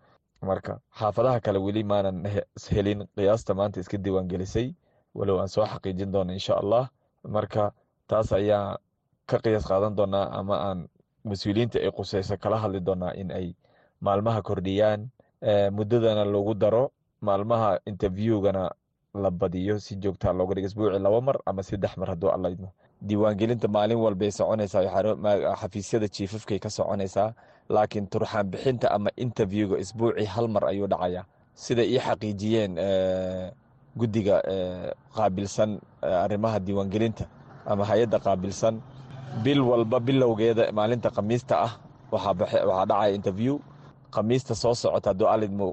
Marka 0.41 0.79
xaafadaha 0.99 1.39
kale 1.39 1.59
weli 1.59 1.83
maanan 1.83 2.25
helin 2.71 3.05
qiyaasta 3.15 3.53
maanta 3.53 3.79
iska 3.79 3.97
diiwaan 3.97 4.27
gelisay 4.27 4.73
walow 5.15 5.39
aan 5.39 5.47
soo 5.49 5.65
xaqiijin 5.65 6.11
doono 6.11 6.33
insha 6.33 6.57
allah. 6.57 6.89
Marka 7.29 7.71
taas 8.07 8.33
ayaa 8.33 8.77
ka 9.29 9.37
qiyaas 9.39 9.63
qaadan 9.69 9.95
doonaa 9.95 10.29
ama 10.33 10.57
aan 10.57 10.89
mas'uuliyiinta 11.23 11.79
ay 11.79 11.91
quseyso 11.91 12.37
kala 12.37 12.57
hadli 12.57 12.79
doonaa 12.81 13.13
in 13.15 13.31
ay 13.31 13.53
maalmaha 14.01 14.41
kordhiyaan. 14.41 15.07
Muddadana 15.71 16.25
lagu 16.25 16.53
daro 16.55 16.91
maalmaha 17.27 17.69
interviewgana 17.91 18.63
la 19.23 19.29
badiyo 19.31 19.79
si 19.85 19.95
joogtaa 20.03 20.33
looga 20.37 20.53
dhigo 20.55 20.67
isbuuci 20.67 20.99
laba 21.05 21.19
mar 21.27 21.37
ama 21.49 21.61
saddex 21.63 21.93
mar 21.97 22.09
hadduu 22.11 22.29
alla 22.35 22.49
idmo. 22.53 22.69
Diiwaangelinta 23.07 23.67
maalin 23.75 23.97
walbay 24.05 24.31
soconaysaa 24.31 24.81
xafiisyada 25.61 26.07
jiifafkay 26.15 26.59
ka 26.63 26.69
soconaysaa 26.77 27.29
laakiin 27.69 28.07
turxaan 28.11 28.47
bixinta 28.51 28.87
ama 28.91 29.09
interviewga 29.25 29.77
isbuuci 29.83 30.25
hal 30.33 30.47
mar 30.47 30.63
ayuu 30.71 30.87
dhacayaa 30.87 31.25
sida 31.63 31.83
ii 31.85 31.99
xaqiijiyeen 32.05 32.73
guddiga 33.99 34.35
qaabilsan 35.15 35.71
arrimaha 36.01 36.59
diiwaangelinta 36.65 37.25
ama 37.65 37.83
hay'adda 37.89 38.19
qaabilsan 38.25 38.75
bil 39.43 39.61
walba 39.69 39.99
bilowgeeda 39.99 40.71
maalinta 40.77 41.09
khamiista 41.15 41.55
ah 41.67 41.71
waxaa 42.11 42.85
dhacaya 42.89 43.13
interview 43.19 43.53
khamiista 44.13 44.55
soo 44.55 44.73
socota 44.83 45.09
hadduu 45.09 45.27
alidmo 45.27 45.67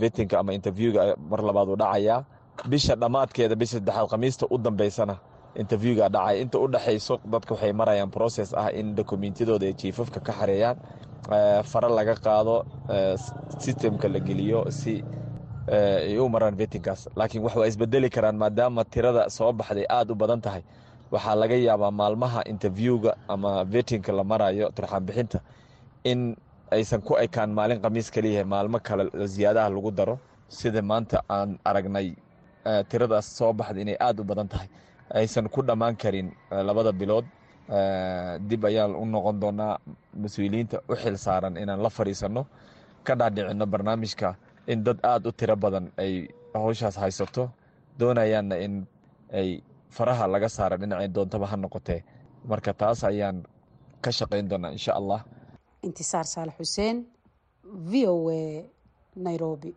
vetinka 0.00 0.38
ama 0.38 0.52
interviewga 0.58 1.02
mar 1.30 1.40
labaad 1.48 1.68
uu 1.68 1.76
dhacayaa 1.82 2.24
bisha 2.72 2.94
dhammaadkeeda 3.02 3.54
bisha 3.60 3.76
saddexaad 3.78 4.08
khamiista 4.12 4.46
u 4.50 4.58
dambeysana 4.58 5.14
interviewga 5.62 6.08
dhacaya 6.14 6.40
inta 6.42 6.58
u 6.58 6.66
dhexayso 6.68 7.14
dadka 7.32 7.54
waxay 7.54 7.72
marayaan 7.72 8.10
process 8.10 8.54
ah 8.54 8.68
in 8.80 8.94
dokumentiyadooda 8.98 9.66
ay 9.66 9.72
jiifafka 9.80 10.20
ka 10.20 10.32
xareeyaan. 10.32 10.76
Fare 11.70 11.88
laga 11.98 12.14
qaado 12.14 12.56
systemka 13.58 14.08
la 14.08 14.20
geliyo 14.20 14.60
si 14.70 14.94
ay 16.08 16.18
u 16.18 16.28
maraan 16.28 16.54
vetinkaas 16.60 17.08
laakiin 17.16 17.42
wax 17.44 17.54
waa 17.56 17.66
isbedeli 17.66 18.08
karaan 18.10 18.36
maadaama 18.42 18.84
tirada 18.84 19.22
soo 19.30 19.52
baxday 19.52 19.86
aada 19.88 20.12
u 20.12 20.16
badan 20.16 20.40
tahay. 20.40 20.62
Waxaa 21.10 21.34
laga 21.34 21.54
yaabaa 21.56 21.90
maalmaha 21.90 22.40
interviewga 22.52 23.16
ama 23.28 23.64
vetinka 23.64 24.12
la 24.12 24.24
marayo 24.24 24.70
turxaan 24.76 25.28
in 26.04 26.36
aysan 26.70 27.00
ku 27.02 27.14
ekaan 27.16 27.50
maalin 27.54 27.80
khamiis 27.82 28.10
kaliyahay 28.10 28.44
maalmo 28.44 28.78
kale 28.80 29.04
ziyaadaha 29.26 29.68
lagu 29.70 29.90
daro 29.90 30.18
sida 30.48 30.82
maanta 30.82 31.22
aan 31.28 31.58
aragnay 31.64 32.14
tiradaas 32.90 33.26
soo 33.38 33.52
baxda 33.52 33.80
inay 33.80 33.96
aada 34.00 34.22
u 34.22 34.24
badan 34.24 34.48
tahay. 34.48 34.68
Aysan 35.14 35.46
ku 35.48 35.62
dhammaan 35.62 35.94
karin 35.96 36.28
labada 36.50 36.92
bilood 36.92 37.24
dib 38.48 38.62
ayaan 38.64 38.94
u 38.94 39.04
noqon 39.06 39.36
doonaa 39.40 39.78
mas'uuliyiinta 40.22 40.82
u 40.90 40.94
xil 41.02 41.16
saaran 41.16 41.54
inaan 41.56 41.80
la 41.82 41.90
fadhiisanno 41.90 42.42
ka 43.06 43.14
dhaadhicino 43.14 43.66
barnaamijka 43.66 44.34
in 44.66 44.82
dad 44.84 44.98
aada 45.02 45.28
u 45.28 45.32
tiro 45.32 45.56
badan 45.56 45.90
ay 46.02 46.28
howshaas 46.54 46.96
haysato 47.02 47.50
doonayaanna 47.98 48.56
in 48.64 48.86
ay 49.32 49.62
faraha 49.96 50.26
laga 50.26 50.48
saara 50.48 50.76
dhinacay 50.80 51.08
doontaba 51.08 51.46
ha 51.46 51.56
noqotee. 51.56 52.02
Marka 52.50 52.72
taas 52.74 53.04
ayaan 53.04 53.42
ka 54.02 54.10
shaqayn 54.10 54.48
doonaa 54.50 54.72
insha 54.76 54.92
allah 55.00 55.20
intisaar 55.88 56.26
saalax 56.32 56.56
xuseen 56.60 56.96
v 57.90 57.92
o 58.12 58.16
a 58.40 58.42
nairobi. 59.26 59.72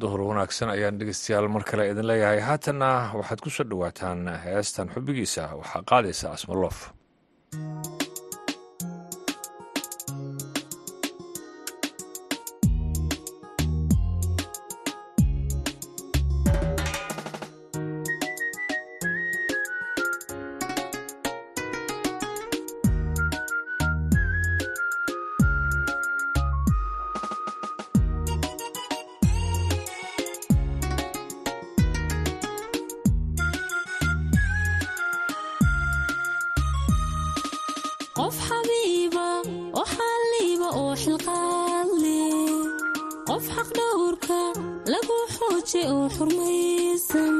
Duhur 0.00 0.20
wanaagsan 0.30 0.68
ayaan 0.76 0.98
dhegeystayaal 1.00 1.48
mar 1.54 1.62
kale 1.68 1.84
idin 1.92 2.06
leeyahay. 2.10 2.40
Haatanna 2.48 2.88
waxaad 3.18 3.40
ku 3.44 3.50
soo 3.56 3.64
dhowaataan 3.70 4.20
heestan 4.44 4.88
xubbigiisa. 4.94 5.42
Waxaa 5.60 5.82
qaadaysa 5.90 6.26
asmaloof 6.36 6.78
xabiiba 45.70 45.80
oo 45.94 46.06
xurmaysan 46.16 47.36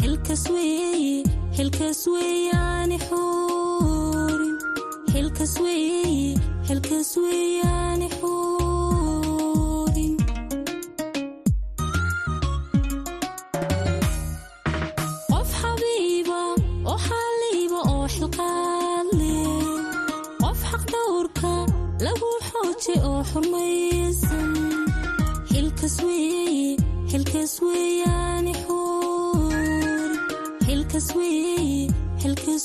xilkas 0.00 0.42
weeye 0.54 1.22
xilkas 1.56 2.00
weeyaani 2.12 2.96
xuurin 3.08 4.54
xilkas 5.12 5.54
weeye 5.64 6.34
xilkas 6.66 7.10
weeyaani 7.22 8.07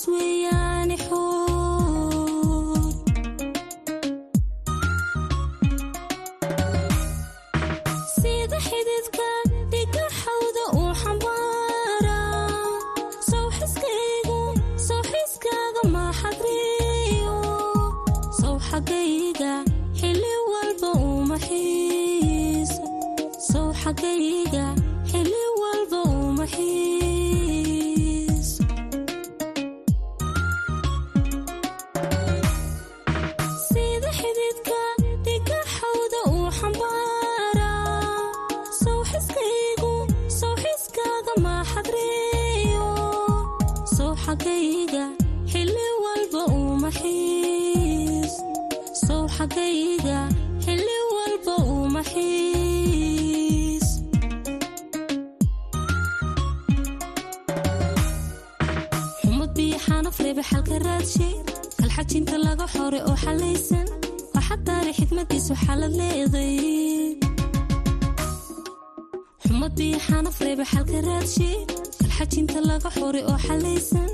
xilkas 0.06 1.73
xanaf 59.86 60.18
reebe 60.24 60.44
xalka 60.50 60.78
raadshe 60.86 61.30
kalxajinta 61.80 62.36
laga 62.46 62.66
xore 62.74 63.00
oo 63.10 63.16
xalaysan 63.24 63.88
waxa 64.36 64.56
daari 64.68 64.92
xikmadiisu 65.00 65.54
xalad 65.66 65.94
leeday 66.00 66.56
xumad 69.46 69.72
biyo 69.78 69.98
xanaf 70.08 70.38
reebe 70.46 70.66
xalka 70.72 70.98
raadshe 71.08 71.50
kalxajinta 72.00 72.60
laga 72.70 72.90
xore 72.98 73.22
oo 73.32 73.38
xalaysan 73.48 74.10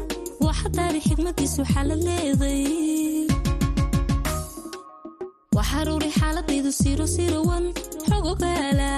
waxa 0.46 0.68
daari 0.78 1.00
xikmadiisu 1.08 1.62
xalad 1.74 2.02
leeday 2.08 2.64
waxaruuri 5.58 6.10
xaaladaydu 6.20 6.72
siro 6.82 7.06
sirowan 7.16 7.66
xogogaala 8.10 8.92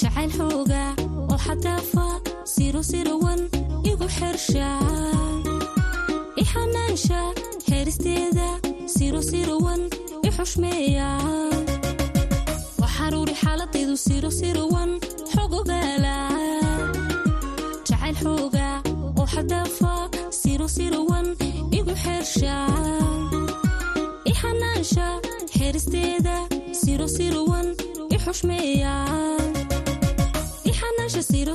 jacayl 0.00 0.30
xooga 0.38 0.84
oo 1.32 1.38
xadaafa 1.46 2.06
siro 2.54 2.80
sirowan 2.90 3.40
igu 3.90 4.06
xersha 4.18 4.68
ixanaansha 6.42 7.20
heeristeeda 7.68 8.48
siro 8.94 9.20
sirowan 9.30 9.80
i 10.28 10.30
xushmeeya 10.36 11.08
waxaruuri 12.82 13.34
xaaladaydu 13.42 13.94
siro 14.06 14.30
sirowan 14.40 14.90
xogogaala 15.32 16.16
jacayl 17.88 18.16
xooga 18.22 18.68
oo 19.20 19.26
xadaafa 19.34 19.94
siro 20.40 20.66
sirowan 20.76 21.26
igu 21.78 21.94
xersha 22.04 22.56
ixanaansha 24.30 25.06
xeeristeeda 25.56 26.36
siro 26.82 27.06
sirowan 27.16 27.66
i 28.14 28.16
xushmeeya 28.24 28.94
ixanaansha 30.70 31.22
siro 31.30 31.54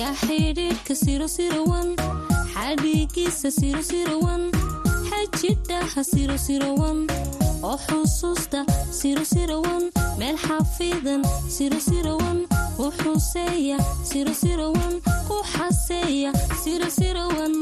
yaa 0.00 0.14
xidhiidhka 0.22 0.94
siro 1.04 1.26
sirowan 1.36 1.88
xadhiigiisa 2.54 3.48
siro 3.58 3.82
sirowan 3.90 4.42
xajidhaha 5.08 6.02
siro 6.12 6.36
sirowan 6.46 6.98
oo 7.70 7.76
xusuusta 7.86 8.60
siro 9.00 9.24
sirowan 9.32 9.84
meel 10.18 10.36
xafiidan 10.46 11.22
siro 11.56 11.78
sirowan 11.88 12.38
u 12.84 12.86
xuseeya 13.00 13.78
ku 15.28 15.36
xaseeya 15.52 16.30
siro 16.62 16.88
sirowan 16.98 17.54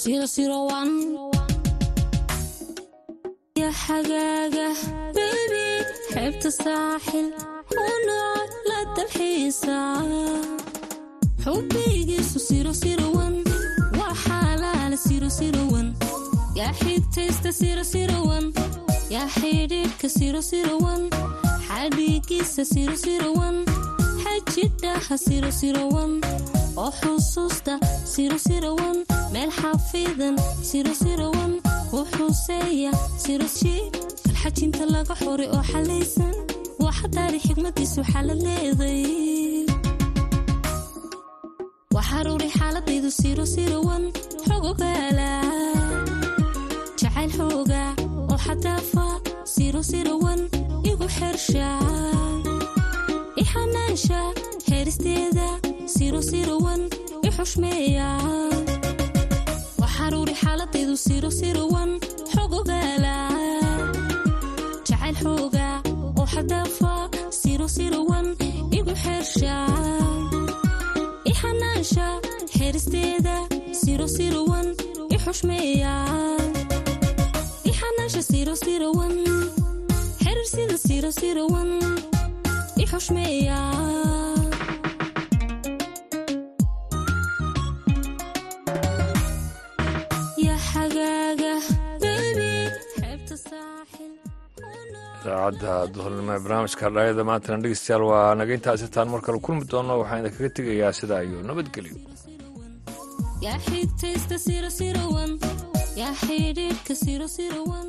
siro 0.00 0.26
sirowan 0.34 0.90
ya 3.60 3.70
xagaaga 3.84 4.68
bebi 5.16 5.66
xeebta 6.12 6.50
saaxil 6.62 7.26
u 7.84 7.86
la 8.68 8.78
dalxiisa 8.96 9.76
oo 26.82 26.90
xusuusta 27.00 27.74
meel 29.32 29.50
sirowan 31.02 31.52
u 31.98 32.00
xuseeya 32.14 32.90
kalxajinta 34.24 34.82
laga 34.94 35.14
xore 35.22 35.46
oo 35.56 35.62
xalaysan 35.72 36.34
waxa 36.84 37.06
daari 37.16 37.38
xikmadiisu 37.46 38.00
xalad 38.12 38.40
leeday 38.46 39.02
waxaruuri 42.22 42.48
xaaladaydu 42.58 43.10
siro 43.20 43.44
sirowan 43.54 44.02
xogogaala 44.46 45.30
jacayl 47.00 47.30
xooga 47.38 47.84
oo 48.32 48.38
xadaafa 48.46 49.06
siro 49.54 49.80
sirowan 49.90 50.40
igu 50.90 51.06
xersha 51.16 51.68
ixanaansha 53.42 54.20
heeristeeda 54.70 55.48
siro 55.94 56.20
sirowan 56.30 56.80
i 57.26 57.30
xushmeeya 57.36 58.08
waxaruuri 59.82 60.34
xaaladaydu 60.42 60.94
siro 61.06 61.30
sirowan 61.40 61.90
xogogaala 62.34 63.16
jacayl 64.88 65.16
xooga 65.22 65.68
oo 66.20 66.26
xadaafa 66.34 66.91
idaacadda 95.24 95.72
duhurnimo 95.94 96.32
ee 96.36 96.42
barnaamijka 96.44 96.86
dhalinyada 96.94 97.24
maantana 97.30 97.58
dhegeystayaal 97.64 98.04
waa 98.12 98.34
naga 98.40 98.52
intaasi 98.58 98.86
taan 98.94 99.08
mar 99.12 99.20
kale 99.26 99.38
kulmi 99.46 99.64
doono 99.72 99.92
waxaan 100.02 100.20
idinkaga 100.22 100.50
tegayaa 100.58 100.92
sidaa 101.00 101.22
iyo 101.28 101.38
nabadgelyo 101.48 101.94
yaa 103.44 103.58
xigtaysta 103.68 104.36
siro 104.46 104.70
sirowan 104.78 105.32
yaa 106.00 106.14
xidhiidhka 106.24 106.94
siro 107.04 107.26
sirowan 107.36 107.88